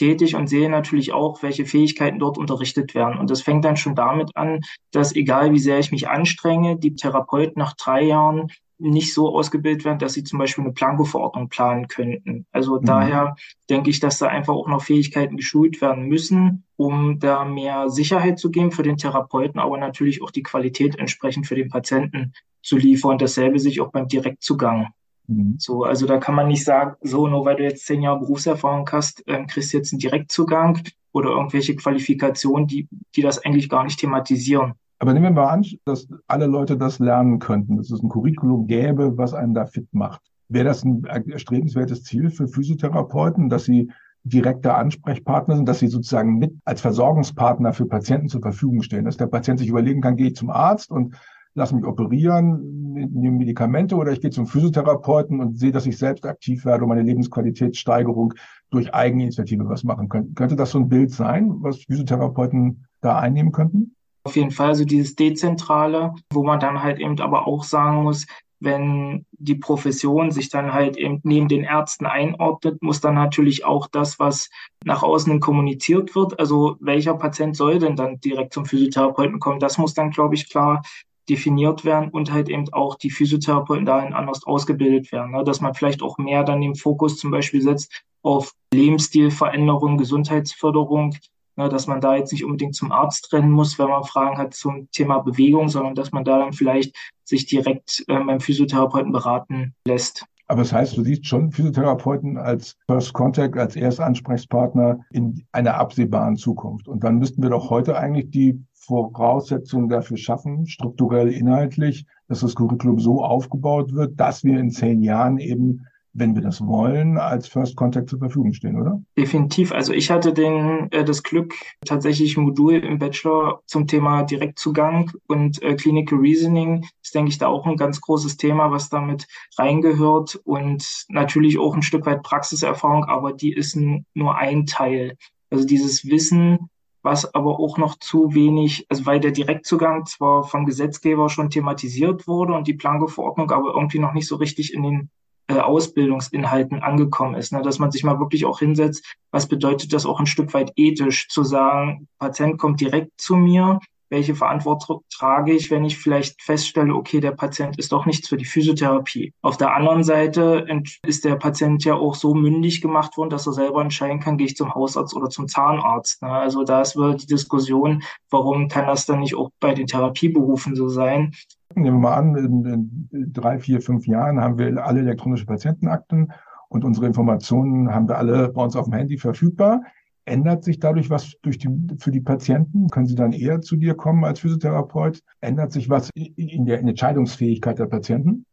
tätig 0.00 0.34
und 0.34 0.46
sehe 0.46 0.70
natürlich 0.70 1.12
auch, 1.12 1.42
welche 1.42 1.66
Fähigkeiten 1.66 2.18
dort 2.18 2.38
unterrichtet 2.38 2.94
werden. 2.94 3.18
Und 3.18 3.28
das 3.28 3.42
fängt 3.42 3.66
dann 3.66 3.76
schon 3.76 3.94
damit 3.94 4.34
an, 4.34 4.60
dass 4.92 5.14
egal 5.14 5.52
wie 5.52 5.58
sehr 5.58 5.78
ich 5.78 5.92
mich 5.92 6.08
anstrenge, 6.08 6.78
die 6.78 6.94
Therapeuten 6.94 7.60
nach 7.60 7.74
drei 7.74 8.02
Jahren 8.02 8.50
nicht 8.78 9.12
so 9.12 9.28
ausgebildet 9.36 9.84
werden, 9.84 9.98
dass 9.98 10.14
sie 10.14 10.24
zum 10.24 10.38
Beispiel 10.38 10.64
eine 10.64 10.72
Planko-Verordnung 10.72 11.50
planen 11.50 11.86
könnten. 11.86 12.46
Also 12.50 12.80
mhm. 12.80 12.86
daher 12.86 13.36
denke 13.68 13.90
ich, 13.90 14.00
dass 14.00 14.16
da 14.16 14.28
einfach 14.28 14.54
auch 14.54 14.68
noch 14.68 14.82
Fähigkeiten 14.82 15.36
geschult 15.36 15.82
werden 15.82 16.04
müssen, 16.04 16.64
um 16.76 17.18
da 17.18 17.44
mehr 17.44 17.90
Sicherheit 17.90 18.38
zu 18.38 18.50
geben 18.50 18.72
für 18.72 18.82
den 18.82 18.96
Therapeuten, 18.96 19.60
aber 19.60 19.76
natürlich 19.76 20.22
auch 20.22 20.30
die 20.30 20.42
Qualität 20.42 20.98
entsprechend 20.98 21.46
für 21.46 21.56
den 21.56 21.68
Patienten 21.68 22.32
zu 22.62 22.78
liefern. 22.78 23.18
Dasselbe 23.18 23.58
sich 23.58 23.82
auch 23.82 23.90
beim 23.92 24.08
Direktzugang 24.08 24.88
Mhm. 25.30 25.54
So, 25.58 25.84
also 25.84 26.06
da 26.06 26.18
kann 26.18 26.34
man 26.34 26.48
nicht 26.48 26.64
sagen, 26.64 26.96
so, 27.02 27.28
nur 27.28 27.44
weil 27.44 27.56
du 27.56 27.62
jetzt 27.62 27.86
zehn 27.86 28.02
Jahre 28.02 28.18
Berufserfahrung 28.18 28.88
hast, 28.90 29.22
ähm, 29.26 29.46
kriegst 29.46 29.72
du 29.72 29.78
jetzt 29.78 29.92
einen 29.92 30.00
Direktzugang 30.00 30.80
oder 31.12 31.30
irgendwelche 31.30 31.76
Qualifikationen, 31.76 32.66
die, 32.66 32.88
die 33.14 33.22
das 33.22 33.44
eigentlich 33.44 33.68
gar 33.68 33.84
nicht 33.84 34.00
thematisieren. 34.00 34.74
Aber 34.98 35.14
nehmen 35.14 35.26
wir 35.26 35.42
mal 35.42 35.48
an, 35.48 35.64
dass 35.84 36.08
alle 36.26 36.46
Leute 36.46 36.76
das 36.76 36.98
lernen 36.98 37.38
könnten, 37.38 37.76
dass 37.76 37.90
es 37.90 38.02
ein 38.02 38.08
Curriculum 38.08 38.66
gäbe, 38.66 39.16
was 39.16 39.32
einen 39.32 39.54
da 39.54 39.66
fit 39.66 39.88
macht. 39.92 40.20
Wäre 40.48 40.66
das 40.66 40.84
ein 40.84 41.04
erstrebenswertes 41.04 42.02
Ziel 42.02 42.28
für 42.28 42.48
Physiotherapeuten, 42.48 43.48
dass 43.48 43.64
sie 43.64 43.90
direkter 44.24 44.76
Ansprechpartner 44.76 45.56
sind, 45.56 45.66
dass 45.66 45.78
sie 45.78 45.86
sozusagen 45.86 46.38
mit 46.38 46.54
als 46.64 46.82
Versorgungspartner 46.82 47.72
für 47.72 47.86
Patienten 47.86 48.28
zur 48.28 48.42
Verfügung 48.42 48.82
stehen, 48.82 49.06
dass 49.06 49.16
der 49.16 49.28
Patient 49.28 49.58
sich 49.58 49.68
überlegen 49.68 50.02
kann, 50.02 50.16
gehe 50.16 50.28
ich 50.28 50.36
zum 50.36 50.50
Arzt 50.50 50.90
und 50.90 51.16
lass 51.54 51.72
mich 51.72 51.84
operieren, 51.84 52.92
nehme 52.92 53.38
Medikamente 53.38 53.96
oder 53.96 54.12
ich 54.12 54.20
gehe 54.20 54.30
zum 54.30 54.46
Physiotherapeuten 54.46 55.40
und 55.40 55.58
sehe, 55.58 55.72
dass 55.72 55.86
ich 55.86 55.98
selbst 55.98 56.26
aktiv 56.26 56.64
werde 56.64 56.84
und 56.84 56.88
meine 56.88 57.02
Lebensqualitätssteigerung 57.02 58.34
durch 58.70 58.94
Eigeninitiative 58.94 59.68
was 59.68 59.84
machen 59.84 60.08
könnte. 60.08 60.32
Könnte 60.34 60.56
das 60.56 60.70
so 60.70 60.78
ein 60.78 60.88
Bild 60.88 61.10
sein, 61.10 61.54
was 61.60 61.84
Physiotherapeuten 61.84 62.86
da 63.00 63.18
einnehmen 63.18 63.52
könnten? 63.52 63.94
Auf 64.24 64.36
jeden 64.36 64.50
Fall 64.50 64.74
so 64.74 64.84
dieses 64.84 65.14
Dezentrale, 65.14 66.14
wo 66.32 66.44
man 66.44 66.60
dann 66.60 66.82
halt 66.82 67.00
eben 67.00 67.18
aber 67.20 67.46
auch 67.46 67.64
sagen 67.64 68.02
muss, 68.02 68.26
wenn 68.60 69.24
die 69.32 69.54
Profession 69.54 70.30
sich 70.30 70.50
dann 70.50 70.74
halt 70.74 70.98
eben 70.98 71.20
neben 71.22 71.48
den 71.48 71.64
Ärzten 71.64 72.04
einordnet, 72.04 72.82
muss 72.82 73.00
dann 73.00 73.14
natürlich 73.14 73.64
auch 73.64 73.88
das, 73.88 74.18
was 74.18 74.50
nach 74.84 75.02
außen 75.02 75.40
kommuniziert 75.40 76.14
wird, 76.14 76.38
also 76.38 76.76
welcher 76.80 77.14
Patient 77.14 77.56
soll 77.56 77.78
denn 77.78 77.96
dann 77.96 78.20
direkt 78.20 78.52
zum 78.52 78.66
Physiotherapeuten 78.66 79.40
kommen, 79.40 79.60
das 79.60 79.78
muss 79.78 79.94
dann, 79.94 80.10
glaube 80.10 80.34
ich, 80.34 80.50
klar 80.50 80.82
definiert 81.30 81.84
werden 81.84 82.10
und 82.10 82.32
halt 82.32 82.48
eben 82.48 82.70
auch 82.72 82.96
die 82.96 83.10
Physiotherapeuten 83.10 83.86
dahin 83.86 84.12
anders 84.12 84.44
ausgebildet 84.44 85.12
werden. 85.12 85.32
Ne? 85.32 85.44
Dass 85.44 85.60
man 85.60 85.74
vielleicht 85.74 86.02
auch 86.02 86.18
mehr 86.18 86.44
dann 86.44 86.60
den 86.60 86.74
Fokus 86.74 87.16
zum 87.16 87.30
Beispiel 87.30 87.62
setzt 87.62 88.04
auf 88.22 88.52
Lebensstilveränderung, 88.74 89.96
Gesundheitsförderung, 89.96 91.16
ne? 91.56 91.68
dass 91.68 91.86
man 91.86 92.00
da 92.00 92.16
jetzt 92.16 92.32
nicht 92.32 92.44
unbedingt 92.44 92.74
zum 92.74 92.92
Arzt 92.92 93.32
rennen 93.32 93.52
muss, 93.52 93.78
wenn 93.78 93.88
man 93.88 94.04
Fragen 94.04 94.36
hat 94.36 94.54
zum 94.54 94.90
Thema 94.90 95.18
Bewegung, 95.18 95.68
sondern 95.68 95.94
dass 95.94 96.12
man 96.12 96.24
da 96.24 96.38
dann 96.38 96.52
vielleicht 96.52 96.96
sich 97.24 97.46
direkt 97.46 98.04
äh, 98.08 98.18
beim 98.18 98.40
Physiotherapeuten 98.40 99.12
beraten 99.12 99.74
lässt. 99.86 100.26
Aber 100.50 100.62
das 100.62 100.72
heißt, 100.72 100.96
du 100.96 101.04
siehst 101.04 101.26
schon 101.26 101.52
Physiotherapeuten 101.52 102.36
als 102.36 102.76
First 102.88 103.12
Contact, 103.12 103.56
als 103.56 103.76
Erstansprechpartner 103.76 104.98
in 105.12 105.44
einer 105.52 105.76
absehbaren 105.76 106.34
Zukunft. 106.34 106.88
Und 106.88 107.04
dann 107.04 107.18
müssten 107.18 107.40
wir 107.40 107.50
doch 107.50 107.70
heute 107.70 107.96
eigentlich 107.96 108.32
die 108.32 108.60
Voraussetzungen 108.80 109.88
dafür 109.88 110.16
schaffen, 110.16 110.66
strukturell, 110.66 111.28
inhaltlich, 111.28 112.06
dass 112.28 112.40
das 112.40 112.54
Curriculum 112.54 112.98
so 112.98 113.22
aufgebaut 113.22 113.92
wird, 113.92 114.18
dass 114.18 114.42
wir 114.42 114.58
in 114.58 114.70
zehn 114.70 115.02
Jahren 115.02 115.38
eben 115.38 115.86
wenn 116.12 116.34
wir 116.34 116.42
das 116.42 116.64
wollen, 116.66 117.18
als 117.18 117.46
First 117.48 117.76
Contact 117.76 118.10
zur 118.10 118.18
Verfügung 118.18 118.52
stehen, 118.52 118.80
oder? 118.80 119.00
Definitiv. 119.16 119.72
Also 119.72 119.92
ich 119.92 120.10
hatte 120.10 120.32
den, 120.32 120.90
äh, 120.90 121.04
das 121.04 121.22
Glück, 121.22 121.54
tatsächlich 121.84 122.36
ein 122.36 122.44
Modul 122.44 122.74
im 122.74 122.98
Bachelor 122.98 123.62
zum 123.66 123.86
Thema 123.86 124.24
Direktzugang 124.24 125.12
und 125.28 125.62
äh, 125.62 125.74
Clinical 125.76 126.18
Reasoning 126.18 126.84
ist, 127.02 127.14
denke 127.14 127.30
ich, 127.30 127.38
da 127.38 127.46
auch 127.46 127.66
ein 127.66 127.76
ganz 127.76 128.00
großes 128.00 128.36
Thema, 128.36 128.70
was 128.70 128.88
damit 128.88 129.26
reingehört 129.56 130.40
und 130.44 131.04
natürlich 131.08 131.58
auch 131.58 131.74
ein 131.74 131.82
Stück 131.82 132.06
weit 132.06 132.22
Praxiserfahrung, 132.22 133.04
aber 133.04 133.32
die 133.32 133.52
ist 133.52 133.78
nur 134.14 134.36
ein 134.36 134.66
Teil. 134.66 135.16
Also 135.50 135.64
dieses 135.64 136.06
Wissen, 136.06 136.70
was 137.02 137.34
aber 137.34 137.58
auch 137.58 137.78
noch 137.78 137.98
zu 137.98 138.34
wenig, 138.34 138.86
also 138.88 139.06
weil 139.06 139.20
der 139.20 139.30
Direktzugang 139.30 140.06
zwar 140.06 140.44
vom 140.44 140.66
Gesetzgeber 140.66 141.28
schon 141.28 141.50
thematisiert 141.50 142.26
wurde 142.26 142.54
und 142.54 142.66
die 142.66 142.74
Planko-Verordnung 142.74 143.50
aber 143.50 143.74
irgendwie 143.74 143.98
noch 143.98 144.12
nicht 144.12 144.26
so 144.26 144.36
richtig 144.36 144.74
in 144.74 144.82
den 144.82 145.10
äh, 145.48 145.58
Ausbildungsinhalten 145.58 146.82
angekommen 146.82 147.34
ist, 147.34 147.52
ne? 147.52 147.62
dass 147.62 147.78
man 147.78 147.90
sich 147.90 148.04
mal 148.04 148.20
wirklich 148.20 148.44
auch 148.44 148.58
hinsetzt, 148.58 149.16
was 149.30 149.48
bedeutet 149.48 149.92
das 149.92 150.06
auch 150.06 150.20
ein 150.20 150.26
Stück 150.26 150.52
weit 150.54 150.72
ethisch 150.76 151.28
zu 151.28 151.42
sagen, 151.42 152.06
Patient 152.18 152.58
kommt 152.58 152.80
direkt 152.80 153.20
zu 153.20 153.34
mir, 153.34 153.80
welche 154.10 154.34
Verantwortung 154.34 155.02
trage 155.08 155.52
ich, 155.52 155.70
wenn 155.70 155.84
ich 155.84 155.96
vielleicht 155.98 156.42
feststelle, 156.42 156.94
okay, 156.94 157.20
der 157.20 157.30
Patient 157.30 157.78
ist 157.78 157.92
doch 157.92 158.06
nichts 158.06 158.28
für 158.28 158.36
die 158.36 158.44
Physiotherapie. 158.44 159.32
Auf 159.40 159.56
der 159.56 159.74
anderen 159.74 160.04
Seite 160.04 160.66
ist 161.06 161.24
der 161.24 161.36
Patient 161.36 161.84
ja 161.84 161.94
auch 161.94 162.14
so 162.16 162.34
mündig 162.34 162.80
gemacht 162.80 163.16
worden, 163.16 163.30
dass 163.30 163.46
er 163.46 163.52
selber 163.52 163.80
entscheiden 163.80 164.20
kann, 164.20 164.36
gehe 164.36 164.48
ich 164.48 164.56
zum 164.56 164.74
Hausarzt 164.74 165.14
oder 165.14 165.30
zum 165.30 165.48
Zahnarzt. 165.48 166.22
Ne? 166.22 166.28
Also 166.28 166.64
da 166.64 166.82
ist 166.82 166.96
wohl 166.96 167.16
die 167.16 167.26
Diskussion, 167.26 168.02
warum 168.30 168.68
kann 168.68 168.86
das 168.86 169.06
dann 169.06 169.20
nicht 169.20 169.36
auch 169.36 169.50
bei 169.60 169.74
den 169.74 169.86
Therapieberufen 169.86 170.74
so 170.74 170.88
sein? 170.88 171.32
Nehmen 171.74 171.96
wir 171.96 172.10
mal 172.10 172.14
an, 172.14 172.34
in, 172.34 173.08
in 173.12 173.32
drei, 173.32 173.60
vier, 173.60 173.80
fünf 173.80 174.06
Jahren 174.06 174.40
haben 174.40 174.58
wir 174.58 174.84
alle 174.84 175.00
elektronische 175.00 175.46
Patientenakten 175.46 176.32
und 176.68 176.84
unsere 176.84 177.06
Informationen 177.06 177.94
haben 177.94 178.08
wir 178.08 178.18
alle 178.18 178.48
bei 178.48 178.62
uns 178.62 178.74
auf 178.74 178.86
dem 178.86 178.94
Handy 178.94 179.18
verfügbar. 179.18 179.82
Ändert 180.24 180.64
sich 180.64 180.78
dadurch 180.78 181.10
was 181.10 181.34
durch 181.42 181.58
die, 181.58 181.68
für 181.98 182.10
die 182.10 182.20
Patienten? 182.20 182.88
Können 182.88 183.06
sie 183.06 183.14
dann 183.14 183.32
eher 183.32 183.60
zu 183.60 183.76
dir 183.76 183.94
kommen 183.94 184.24
als 184.24 184.40
Physiotherapeut? 184.40 185.20
Ändert 185.40 185.72
sich 185.72 185.88
was 185.88 186.10
in 186.14 186.66
der 186.66 186.80
Entscheidungsfähigkeit 186.80 187.78
der 187.78 187.86
Patienten? 187.86 188.44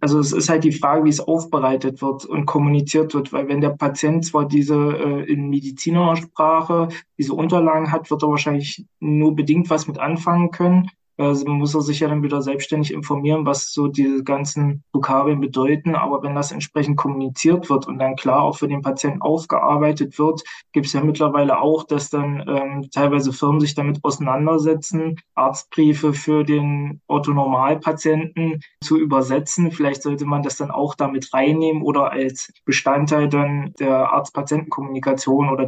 Also 0.00 0.20
es 0.20 0.32
ist 0.32 0.48
halt 0.48 0.62
die 0.62 0.72
Frage, 0.72 1.04
wie 1.04 1.08
es 1.08 1.20
aufbereitet 1.20 2.00
wird 2.02 2.24
und 2.24 2.46
kommuniziert 2.46 3.14
wird, 3.14 3.32
weil 3.32 3.48
wenn 3.48 3.60
der 3.60 3.70
Patient 3.70 4.24
zwar 4.24 4.46
diese 4.46 4.76
äh, 4.76 5.24
in 5.24 5.48
Medizinersprache 5.48 6.88
diese 7.18 7.34
Unterlagen 7.34 7.90
hat, 7.90 8.10
wird 8.10 8.22
er 8.22 8.30
wahrscheinlich 8.30 8.86
nur 9.00 9.34
bedingt 9.34 9.68
was 9.68 9.88
mit 9.88 9.98
anfangen 9.98 10.52
können 10.52 10.88
also 11.20 11.46
muss 11.46 11.74
er 11.74 11.82
sich 11.82 12.00
ja 12.00 12.08
dann 12.08 12.22
wieder 12.22 12.42
selbstständig 12.42 12.92
informieren, 12.92 13.46
was 13.46 13.72
so 13.72 13.88
diese 13.88 14.24
ganzen 14.24 14.82
Vokabeln 14.92 15.40
bedeuten. 15.40 15.94
Aber 15.94 16.22
wenn 16.22 16.34
das 16.34 16.52
entsprechend 16.52 16.96
kommuniziert 16.96 17.68
wird 17.68 17.86
und 17.86 17.98
dann 17.98 18.16
klar 18.16 18.42
auch 18.42 18.56
für 18.56 18.68
den 18.68 18.82
Patienten 18.82 19.22
aufgearbeitet 19.22 20.18
wird, 20.18 20.42
gibt 20.72 20.86
es 20.86 20.92
ja 20.92 21.02
mittlerweile 21.02 21.60
auch, 21.60 21.84
dass 21.84 22.10
dann 22.10 22.44
ähm, 22.48 22.88
teilweise 22.92 23.32
Firmen 23.32 23.60
sich 23.60 23.74
damit 23.74 24.00
auseinandersetzen, 24.02 25.16
Arztbriefe 25.34 26.12
für 26.12 26.44
den 26.44 27.00
Orthonormalpatienten 27.06 28.60
zu 28.82 28.98
übersetzen. 28.98 29.72
Vielleicht 29.72 30.02
sollte 30.02 30.24
man 30.24 30.42
das 30.42 30.56
dann 30.56 30.70
auch 30.70 30.94
damit 30.94 31.32
reinnehmen 31.34 31.82
oder 31.82 32.10
als 32.12 32.52
Bestandteil 32.64 33.28
dann 33.28 33.74
der 33.78 34.12
Arzt-Patienten-Kommunikation 34.12 35.50
oder 35.50 35.66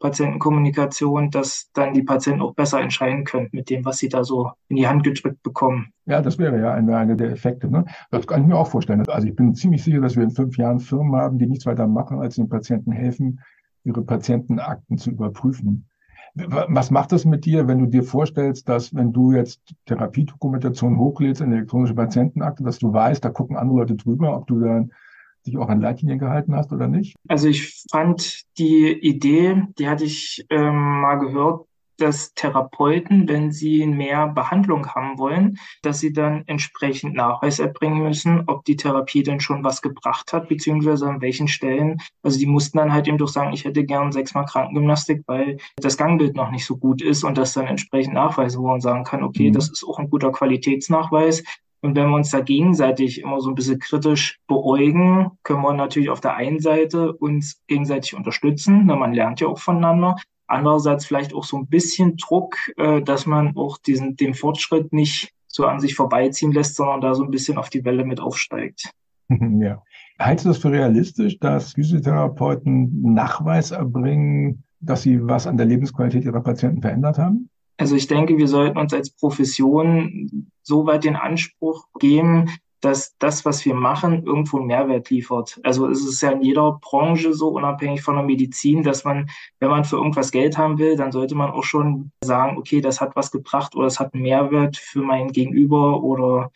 Therapeuten-Patientenkommunikation, 0.00 1.30
dass 1.30 1.70
dann 1.74 1.94
die 1.94 2.02
Patienten 2.02 2.40
auch 2.40 2.54
besser 2.54 2.80
entscheiden 2.80 3.24
können 3.24 3.48
mit 3.52 3.70
dem, 3.70 3.84
was 3.84 3.98
sie 3.98 4.08
da 4.08 4.24
so 4.24 4.50
in 4.68 4.76
die 4.76 4.88
Hand 4.88 5.04
gedrückt 5.04 5.42
bekommen. 5.42 5.92
Ja, 6.06 6.22
das 6.22 6.38
wäre 6.38 6.58
ja 6.60 6.72
eine, 6.72 6.96
eine 6.96 7.16
der 7.16 7.30
Effekte. 7.30 7.70
Ne? 7.70 7.84
Das 8.10 8.26
kann 8.26 8.42
ich 8.42 8.48
mir 8.48 8.56
auch 8.56 8.66
vorstellen. 8.66 9.06
Also 9.08 9.28
ich 9.28 9.36
bin 9.36 9.54
ziemlich 9.54 9.84
sicher, 9.84 10.00
dass 10.00 10.16
wir 10.16 10.24
in 10.24 10.30
fünf 10.30 10.56
Jahren 10.56 10.80
Firmen 10.80 11.14
haben, 11.16 11.38
die 11.38 11.46
nichts 11.46 11.66
weiter 11.66 11.86
machen, 11.86 12.20
als 12.20 12.36
den 12.36 12.48
Patienten 12.48 12.92
helfen, 12.92 13.40
ihre 13.84 14.02
Patientenakten 14.02 14.98
zu 14.98 15.10
überprüfen. 15.10 15.86
Was 16.34 16.92
macht 16.92 17.10
das 17.10 17.24
mit 17.24 17.44
dir, 17.44 17.66
wenn 17.66 17.80
du 17.80 17.86
dir 17.86 18.04
vorstellst, 18.04 18.68
dass 18.68 18.94
wenn 18.94 19.12
du 19.12 19.32
jetzt 19.32 19.60
Therapiedokumentation 19.86 20.96
hochlädst 20.96 21.40
in 21.40 21.52
elektronische 21.52 21.94
Patientenakte, 21.94 22.62
dass 22.62 22.78
du 22.78 22.92
weißt, 22.92 23.24
da 23.24 23.30
gucken 23.30 23.56
andere 23.56 23.78
Leute 23.78 23.96
drüber, 23.96 24.36
ob 24.36 24.46
du 24.46 24.60
dann 24.60 24.92
dich 25.46 25.58
auch 25.58 25.68
an 25.68 25.80
Leitlinien 25.80 26.18
gehalten 26.18 26.54
hast 26.54 26.72
oder 26.72 26.88
nicht? 26.88 27.16
Also 27.28 27.48
ich 27.48 27.84
fand 27.90 28.42
die 28.58 28.92
Idee, 28.92 29.62
die 29.78 29.88
hatte 29.88 30.04
ich 30.04 30.44
ähm, 30.50 31.00
mal 31.00 31.16
gehört, 31.16 31.66
dass 32.00 32.34
Therapeuten, 32.34 33.28
wenn 33.28 33.52
sie 33.52 33.86
mehr 33.86 34.28
Behandlung 34.28 34.86
haben 34.88 35.18
wollen, 35.18 35.58
dass 35.82 36.00
sie 36.00 36.12
dann 36.12 36.44
entsprechend 36.46 37.14
Nachweis 37.14 37.58
erbringen 37.58 38.02
müssen, 38.02 38.44
ob 38.46 38.64
die 38.64 38.76
Therapie 38.76 39.22
denn 39.22 39.40
schon 39.40 39.62
was 39.64 39.82
gebracht 39.82 40.32
hat, 40.32 40.48
beziehungsweise 40.48 41.06
an 41.06 41.20
welchen 41.20 41.48
Stellen. 41.48 42.00
Also 42.22 42.38
die 42.38 42.46
mussten 42.46 42.78
dann 42.78 42.92
halt 42.92 43.06
eben 43.06 43.18
doch 43.18 43.28
sagen, 43.28 43.52
ich 43.52 43.64
hätte 43.64 43.84
gern 43.84 44.12
sechsmal 44.12 44.46
Krankengymnastik, 44.46 45.22
weil 45.26 45.58
das 45.76 45.96
Gangbild 45.96 46.36
noch 46.36 46.50
nicht 46.50 46.64
so 46.64 46.76
gut 46.76 47.02
ist 47.02 47.22
und 47.22 47.36
das 47.36 47.52
dann 47.52 47.66
entsprechend 47.66 48.14
nachweisen, 48.14 48.62
wo 48.62 48.68
man 48.68 48.80
sagen 48.80 49.04
kann, 49.04 49.22
okay, 49.22 49.50
mhm. 49.50 49.54
das 49.54 49.70
ist 49.70 49.84
auch 49.86 49.98
ein 49.98 50.10
guter 50.10 50.32
Qualitätsnachweis. 50.32 51.44
Und 51.82 51.96
wenn 51.96 52.08
wir 52.08 52.16
uns 52.16 52.30
da 52.30 52.40
gegenseitig 52.40 53.20
immer 53.20 53.40
so 53.40 53.48
ein 53.48 53.54
bisschen 53.54 53.78
kritisch 53.78 54.38
beäugen, 54.46 55.30
können 55.42 55.62
wir 55.62 55.72
natürlich 55.72 56.10
auf 56.10 56.20
der 56.20 56.34
einen 56.34 56.60
Seite 56.60 57.12
uns 57.12 57.62
gegenseitig 57.68 58.14
unterstützen, 58.14 58.86
denn 58.86 58.98
man 58.98 59.14
lernt 59.14 59.40
ja 59.40 59.48
auch 59.48 59.58
voneinander. 59.58 60.16
Andererseits 60.46 61.06
vielleicht 61.06 61.32
auch 61.32 61.44
so 61.44 61.56
ein 61.56 61.68
bisschen 61.68 62.16
Druck, 62.16 62.56
äh, 62.76 63.00
dass 63.00 63.24
man 63.24 63.56
auch 63.56 63.78
diesen, 63.78 64.16
den 64.16 64.34
Fortschritt 64.34 64.92
nicht 64.92 65.32
so 65.46 65.66
an 65.66 65.80
sich 65.80 65.94
vorbeiziehen 65.94 66.52
lässt, 66.52 66.76
sondern 66.76 67.00
da 67.00 67.14
so 67.14 67.24
ein 67.24 67.30
bisschen 67.30 67.56
auf 67.56 67.70
die 67.70 67.84
Welle 67.84 68.04
mit 68.04 68.20
aufsteigt. 68.20 68.90
Ja. 69.60 69.80
Hältst 70.18 70.44
du 70.44 70.48
das 70.50 70.58
für 70.58 70.72
realistisch, 70.72 71.38
dass 71.38 71.74
Physiotherapeuten 71.74 73.14
Nachweis 73.14 73.70
erbringen, 73.70 74.64
dass 74.80 75.02
sie 75.02 75.26
was 75.26 75.46
an 75.46 75.56
der 75.56 75.66
Lebensqualität 75.66 76.24
ihrer 76.24 76.40
Patienten 76.40 76.82
verändert 76.82 77.16
haben? 77.16 77.48
Also 77.78 77.96
ich 77.96 78.06
denke, 78.06 78.36
wir 78.36 78.48
sollten 78.48 78.76
uns 78.76 78.92
als 78.92 79.10
Profession 79.10 80.50
so 80.70 80.86
weit 80.86 81.04
den 81.04 81.16
Anspruch 81.16 81.88
geben, 81.98 82.48
dass 82.80 83.16
das, 83.18 83.44
was 83.44 83.64
wir 83.64 83.74
machen, 83.74 84.24
irgendwo 84.24 84.56
einen 84.56 84.68
Mehrwert 84.68 85.10
liefert. 85.10 85.60
Also 85.64 85.88
es 85.88 86.04
ist 86.04 86.22
ja 86.22 86.30
in 86.30 86.42
jeder 86.42 86.78
Branche 86.80 87.34
so, 87.34 87.48
unabhängig 87.48 88.02
von 88.02 88.14
der 88.14 88.24
Medizin, 88.24 88.82
dass 88.82 89.04
man, 89.04 89.28
wenn 89.58 89.68
man 89.68 89.84
für 89.84 89.96
irgendwas 89.96 90.30
Geld 90.30 90.56
haben 90.56 90.78
will, 90.78 90.96
dann 90.96 91.12
sollte 91.12 91.34
man 91.34 91.50
auch 91.50 91.64
schon 91.64 92.12
sagen, 92.24 92.56
okay, 92.56 92.80
das 92.80 93.00
hat 93.00 93.16
was 93.16 93.30
gebracht 93.30 93.76
oder 93.76 93.86
es 93.86 94.00
hat 94.00 94.14
einen 94.14 94.22
Mehrwert 94.22 94.76
für 94.78 95.02
mein 95.02 95.28
Gegenüber 95.28 96.02
oder 96.02 96.50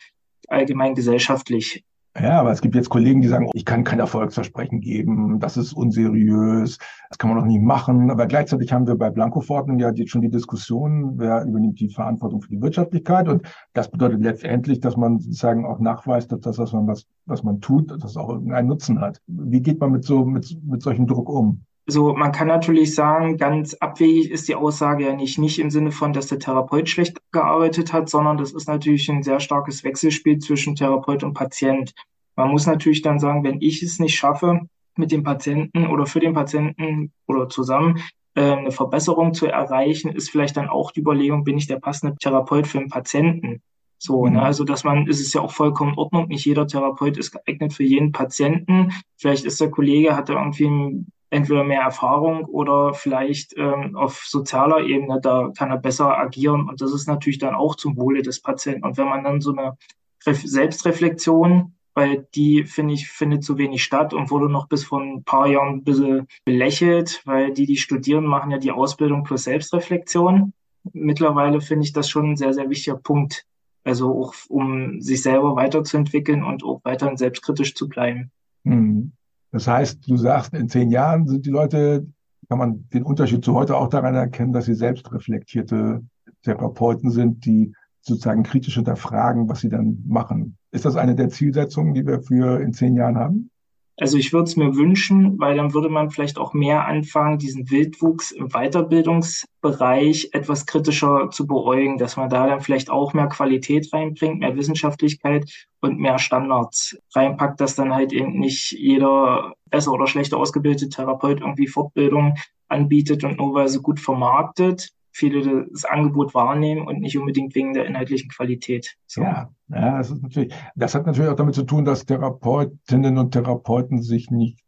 allgemein 0.47 0.95
gesellschaftlich. 0.95 1.83
Ja, 2.17 2.39
aber 2.39 2.51
es 2.51 2.61
gibt 2.61 2.75
jetzt 2.75 2.89
Kollegen, 2.89 3.21
die 3.21 3.27
sagen, 3.27 3.49
ich 3.53 3.65
kann 3.65 3.83
kein 3.83 3.99
Erfolgsversprechen 3.99 4.79
geben, 4.79 5.37
das 5.41 5.57
ist 5.57 5.73
unseriös, 5.73 6.77
das 7.09 7.17
kann 7.17 7.29
man 7.29 7.39
doch 7.39 7.45
nicht 7.45 7.61
machen. 7.61 8.09
Aber 8.09 8.25
gleichzeitig 8.25 8.71
haben 8.71 8.87
wir 8.87 8.95
bei 8.95 9.09
Blankoforten 9.09 9.79
ja 9.79 9.91
jetzt 9.91 10.11
schon 10.11 10.21
die 10.21 10.29
Diskussion, 10.29 11.19
wer 11.19 11.43
übernimmt 11.43 11.77
die 11.81 11.89
Verantwortung 11.89 12.41
für 12.41 12.51
die 12.51 12.61
Wirtschaftlichkeit. 12.61 13.27
Und 13.27 13.45
das 13.73 13.91
bedeutet 13.91 14.21
letztendlich, 14.21 14.79
dass 14.79 14.95
man 14.95 15.19
sozusagen 15.19 15.65
auch 15.65 15.79
nachweist, 15.79 16.31
dass 16.31 16.39
das, 16.39 16.57
was 16.57 16.71
man, 16.71 16.87
was, 16.87 17.05
was 17.25 17.43
man 17.43 17.59
tut, 17.59 17.91
dass 17.91 17.99
das 17.99 18.15
auch 18.15 18.29
irgendeinen 18.29 18.69
Nutzen 18.69 19.01
hat. 19.01 19.21
Wie 19.27 19.61
geht 19.61 19.81
man 19.81 19.91
mit 19.91 20.05
so, 20.05 20.23
mit, 20.23 20.57
mit 20.63 20.81
solchem 20.81 21.07
Druck 21.07 21.29
um? 21.29 21.65
So, 21.87 22.13
man 22.13 22.31
kann 22.31 22.47
natürlich 22.47 22.95
sagen, 22.95 23.37
ganz 23.37 23.75
abwegig 23.75 24.31
ist 24.31 24.47
die 24.47 24.55
Aussage 24.55 25.05
ja 25.05 25.13
nicht, 25.13 25.37
nicht 25.37 25.59
im 25.59 25.69
Sinne 25.69 25.91
von, 25.91 26.13
dass 26.13 26.27
der 26.27 26.39
Therapeut 26.39 26.89
schlecht 26.89 27.17
gearbeitet 27.31 27.93
hat, 27.93 28.09
sondern 28.09 28.37
das 28.37 28.53
ist 28.53 28.67
natürlich 28.67 29.07
ein 29.09 29.21
sehr 29.21 29.39
starkes 29.39 29.83
Wechselspiel 29.83 30.39
zwischen 30.39 30.75
Therapeut 30.75 31.23
und 31.23 31.33
Patient. 31.33 31.93
Man 32.35 32.49
muss 32.49 32.65
natürlich 32.65 33.03
dann 33.03 33.19
sagen, 33.19 33.43
wenn 33.43 33.61
ich 33.61 33.83
es 33.83 33.99
nicht 33.99 34.15
schaffe, 34.15 34.61
mit 34.97 35.11
dem 35.11 35.23
Patienten 35.23 35.87
oder 35.87 36.05
für 36.05 36.19
den 36.19 36.33
Patienten 36.33 37.11
oder 37.27 37.49
zusammen 37.49 37.99
äh, 38.33 38.41
eine 38.41 38.71
Verbesserung 38.71 39.33
zu 39.33 39.45
erreichen, 39.45 40.11
ist 40.11 40.29
vielleicht 40.29 40.57
dann 40.57 40.69
auch 40.69 40.91
die 40.91 41.01
Überlegung, 41.01 41.43
bin 41.43 41.57
ich 41.57 41.67
der 41.67 41.79
passende 41.79 42.15
Therapeut 42.17 42.65
für 42.65 42.79
den 42.79 42.89
Patienten? 42.89 43.61
So, 43.97 44.25
ne? 44.25 44.31
mhm. 44.31 44.37
also 44.39 44.63
dass 44.63 44.83
man, 44.83 45.07
ist 45.07 45.21
es 45.21 45.33
ja 45.33 45.41
auch 45.41 45.51
vollkommen 45.51 45.93
in 45.93 45.99
Ordnung, 45.99 46.27
nicht 46.27 46.45
jeder 46.45 46.67
Therapeut 46.67 47.17
ist 47.17 47.31
geeignet 47.31 47.73
für 47.73 47.83
jeden 47.83 48.11
Patienten. 48.11 48.91
Vielleicht 49.17 49.45
ist 49.45 49.59
der 49.61 49.71
Kollege, 49.71 50.15
hat 50.15 50.29
er 50.29 50.37
irgendwie 50.37 51.05
entweder 51.35 51.65
mehr 51.65 51.81
Erfahrung 51.81 52.45
oder 52.45 52.93
vielleicht 52.93 53.57
ähm, 53.57 53.95
auf 53.95 54.23
sozialer 54.25 54.79
Ebene, 54.79 55.19
da 55.19 55.51
kann 55.55 55.69
er 55.69 55.77
besser 55.77 56.17
agieren 56.17 56.69
und 56.69 56.79
das 56.79 56.93
ist 56.93 57.07
natürlich 57.07 57.39
dann 57.39 57.55
auch 57.55 57.75
zum 57.75 57.97
Wohle 57.97 58.21
des 58.21 58.41
Patienten. 58.41 58.85
Und 58.85 58.97
wenn 58.97 59.09
man 59.09 59.23
dann 59.23 59.41
so 59.41 59.51
eine 59.51 59.77
Ref 60.25 60.41
Selbstreflexion, 60.41 61.73
weil 61.93 62.27
die, 62.35 62.63
finde 62.63 62.93
ich, 62.93 63.09
findet 63.09 63.43
zu 63.43 63.57
wenig 63.57 63.83
statt 63.83 64.13
und 64.13 64.31
wurde 64.31 64.49
noch 64.49 64.67
bis 64.67 64.85
vor 64.85 65.01
ein 65.01 65.23
paar 65.23 65.47
Jahren 65.47 65.75
ein 65.75 65.83
bisschen 65.83 66.27
belächelt, 66.45 67.21
weil 67.25 67.53
die, 67.53 67.65
die 67.65 67.77
studieren, 67.77 68.25
machen 68.25 68.51
ja 68.51 68.57
die 68.57 68.71
Ausbildung 68.71 69.23
plus 69.23 69.43
Selbstreflexion. 69.43 70.53
Mittlerweile 70.93 71.59
finde 71.59 71.85
ich 71.85 71.93
das 71.93 72.09
schon 72.09 72.31
ein 72.31 72.37
sehr, 72.37 72.53
sehr 72.53 72.69
wichtiger 72.69 72.97
Punkt. 72.97 73.45
Also 73.83 74.11
auch, 74.11 74.33
um 74.47 75.01
sich 75.01 75.21
selber 75.21 75.55
weiterzuentwickeln 75.55 76.43
und 76.43 76.63
auch 76.63 76.79
weiterhin 76.83 77.17
selbstkritisch 77.17 77.75
zu 77.75 77.87
bleiben. 77.87 78.31
Mhm. 78.63 79.11
Das 79.55 79.69
heißt, 79.69 80.05
du 80.05 80.17
sagst, 80.17 80.53
in 80.53 80.67
zehn 80.67 80.91
Jahren 80.91 81.27
sind 81.27 81.45
die 81.45 81.49
Leute, 81.49 82.05
kann 82.49 82.57
man 82.57 82.89
den 82.89 83.03
Unterschied 83.03 83.45
zu 83.45 83.53
heute 83.55 83.77
auch 83.77 83.87
daran 83.87 84.13
erkennen, 84.13 84.51
dass 84.51 84.65
sie 84.65 84.73
selbst 84.73 85.09
reflektierte 85.13 86.03
Therapeuten 86.43 87.09
sind, 87.09 87.45
die 87.45 87.73
sozusagen 88.01 88.43
kritisch 88.43 88.75
hinterfragen, 88.75 89.47
was 89.47 89.61
sie 89.61 89.69
dann 89.69 90.03
machen. 90.05 90.57
Ist 90.71 90.83
das 90.83 90.97
eine 90.97 91.15
der 91.15 91.29
Zielsetzungen, 91.29 91.93
die 91.93 92.05
wir 92.05 92.21
für 92.21 92.59
in 92.59 92.73
zehn 92.73 92.95
Jahren 92.95 93.17
haben? 93.17 93.49
Also 93.97 94.17
ich 94.17 94.33
würde 94.33 94.43
es 94.43 94.57
mir 94.57 94.75
wünschen, 94.75 95.39
weil 95.39 95.55
dann 95.55 95.73
würde 95.73 95.87
man 95.87 96.09
vielleicht 96.09 96.37
auch 96.37 96.53
mehr 96.53 96.85
anfangen, 96.85 97.37
diesen 97.37 97.69
Wildwuchs 97.69 98.31
im 98.31 98.49
Weiterbildungsbereich 98.49 100.29
etwas 100.33 100.65
kritischer 100.65 101.29
zu 101.31 101.47
beäugen, 101.47 101.97
dass 101.97 102.17
man 102.17 102.29
da 102.29 102.45
dann 102.45 102.59
vielleicht 102.59 102.89
auch 102.89 103.13
mehr 103.13 103.27
Qualität 103.27 103.93
reinbringt, 103.93 104.39
mehr 104.39 104.57
Wissenschaftlichkeit 104.57 105.49
und 105.79 105.97
mehr 105.97 106.19
Standards 106.19 106.97
reinpackt, 107.15 107.61
dass 107.61 107.75
dann 107.75 107.93
halt 107.93 108.11
eben 108.11 108.37
nicht 108.37 108.73
jeder 108.73 109.53
besser 109.69 109.93
oder 109.93 110.07
schlechter 110.07 110.37
ausgebildete 110.37 110.89
Therapeut 110.89 111.39
irgendwie 111.39 111.67
Fortbildung 111.67 112.35
anbietet 112.67 113.23
und 113.23 113.37
nur 113.37 113.53
weil 113.53 113.69
sie 113.69 113.79
gut 113.79 114.01
vermarktet, 114.01 114.89
viele 115.15 115.65
das 115.71 115.85
Angebot 115.85 116.33
wahrnehmen 116.33 116.85
und 116.85 116.99
nicht 116.99 117.17
unbedingt 117.17 117.55
wegen 117.55 117.73
der 117.73 117.85
inhaltlichen 117.85 118.29
Qualität. 118.29 118.97
So. 119.07 119.21
Ja, 119.21 119.49
ja, 119.69 119.97
das 119.97 120.11
ist 120.11 120.21
natürlich, 120.21 120.53
das 120.75 120.93
hat 120.93 121.05
natürlich 121.05 121.31
auch 121.31 121.37
damit 121.37 121.55
zu 121.55 121.63
tun, 121.63 121.85
dass 121.85 122.05
Therapeutinnen 122.05 123.17
und 123.17 123.31
Therapeuten 123.31 124.01
sich 124.01 124.29
nicht, 124.29 124.59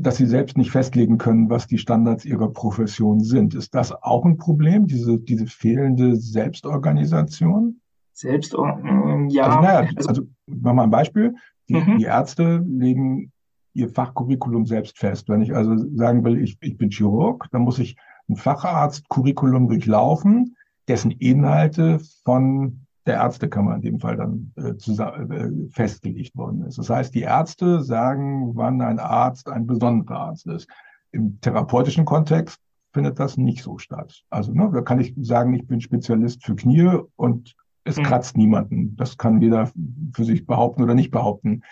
dass 0.00 0.16
sie 0.16 0.26
selbst 0.26 0.56
nicht 0.56 0.70
festlegen 0.70 1.18
können, 1.18 1.50
was 1.50 1.66
die 1.66 1.78
Standards 1.78 2.24
ihrer 2.24 2.52
Profession 2.52 3.18
sind. 3.18 3.54
Ist 3.54 3.74
das 3.74 3.90
auch 3.90 4.24
ein 4.24 4.36
Problem, 4.36 4.86
diese, 4.86 5.18
diese 5.18 5.46
fehlende 5.46 6.14
Selbstorganisation? 6.14 7.80
Selbstorganisation, 8.12 9.30
ja. 9.30 9.46
Also, 9.46 9.60
naja, 9.60 9.90
also, 9.96 10.08
also 10.08 10.22
mach 10.46 10.74
mal 10.74 10.84
ein 10.84 10.90
Beispiel. 10.90 11.34
Die, 11.68 11.74
mhm. 11.74 11.98
die 11.98 12.04
Ärzte 12.04 12.64
legen 12.68 13.32
ihr 13.74 13.88
Fachcurriculum 13.88 14.64
selbst 14.64 14.96
fest. 14.96 15.28
Wenn 15.28 15.42
ich 15.42 15.54
also 15.54 15.76
sagen 15.96 16.24
will, 16.24 16.40
ich, 16.40 16.56
ich 16.60 16.78
bin 16.78 16.90
Chirurg, 16.90 17.46
dann 17.50 17.62
muss 17.62 17.80
ich 17.80 17.96
ein 18.28 18.36
Facharzt-Curriculum 18.36 19.68
durchlaufen, 19.68 20.56
dessen 20.86 21.10
Inhalte 21.10 22.00
von 22.24 22.86
der 23.06 23.16
Ärztekammer 23.16 23.74
in 23.76 23.80
dem 23.80 24.00
Fall 24.00 24.16
dann 24.16 24.52
äh, 24.56 24.76
zusammen, 24.76 25.30
äh, 25.30 25.70
festgelegt 25.70 26.36
worden 26.36 26.62
ist. 26.66 26.78
Das 26.78 26.90
heißt, 26.90 27.14
die 27.14 27.22
Ärzte 27.22 27.82
sagen, 27.82 28.54
wann 28.54 28.80
ein 28.82 28.98
Arzt 28.98 29.48
ein 29.48 29.66
besonderer 29.66 30.18
Arzt 30.18 30.46
ist. 30.46 30.68
Im 31.10 31.40
therapeutischen 31.40 32.04
Kontext 32.04 32.58
findet 32.92 33.18
das 33.18 33.36
nicht 33.36 33.62
so 33.62 33.78
statt. 33.78 34.22
Also 34.28 34.52
ne, 34.52 34.70
da 34.72 34.82
kann 34.82 35.00
ich 35.00 35.14
sagen, 35.20 35.54
ich 35.54 35.66
bin 35.66 35.80
Spezialist 35.80 36.44
für 36.44 36.54
Knie 36.54 36.98
und 37.16 37.56
es 37.84 37.96
mhm. 37.96 38.02
kratzt 38.02 38.36
niemanden. 38.36 38.94
Das 38.96 39.16
kann 39.16 39.40
jeder 39.40 39.70
für 40.12 40.24
sich 40.24 40.46
behaupten 40.46 40.82
oder 40.82 40.94
nicht 40.94 41.10
behaupten. 41.10 41.62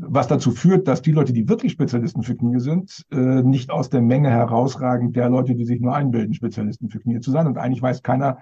Was 0.00 0.28
dazu 0.28 0.52
führt, 0.52 0.86
dass 0.86 1.02
die 1.02 1.12
Leute, 1.12 1.32
die 1.32 1.48
wirklich 1.48 1.72
Spezialisten 1.72 2.22
für 2.22 2.36
Knie 2.36 2.60
sind, 2.60 3.04
äh, 3.10 3.42
nicht 3.42 3.70
aus 3.70 3.90
der 3.90 4.00
Menge 4.00 4.30
herausragen 4.30 5.12
der 5.12 5.28
Leute, 5.28 5.54
die 5.54 5.64
sich 5.64 5.80
nur 5.80 5.94
einbilden, 5.94 6.34
Spezialisten 6.34 6.88
für 6.88 7.00
Knie 7.00 7.20
zu 7.20 7.30
sein. 7.30 7.46
Und 7.46 7.58
eigentlich 7.58 7.82
weiß 7.82 8.02
keiner, 8.02 8.38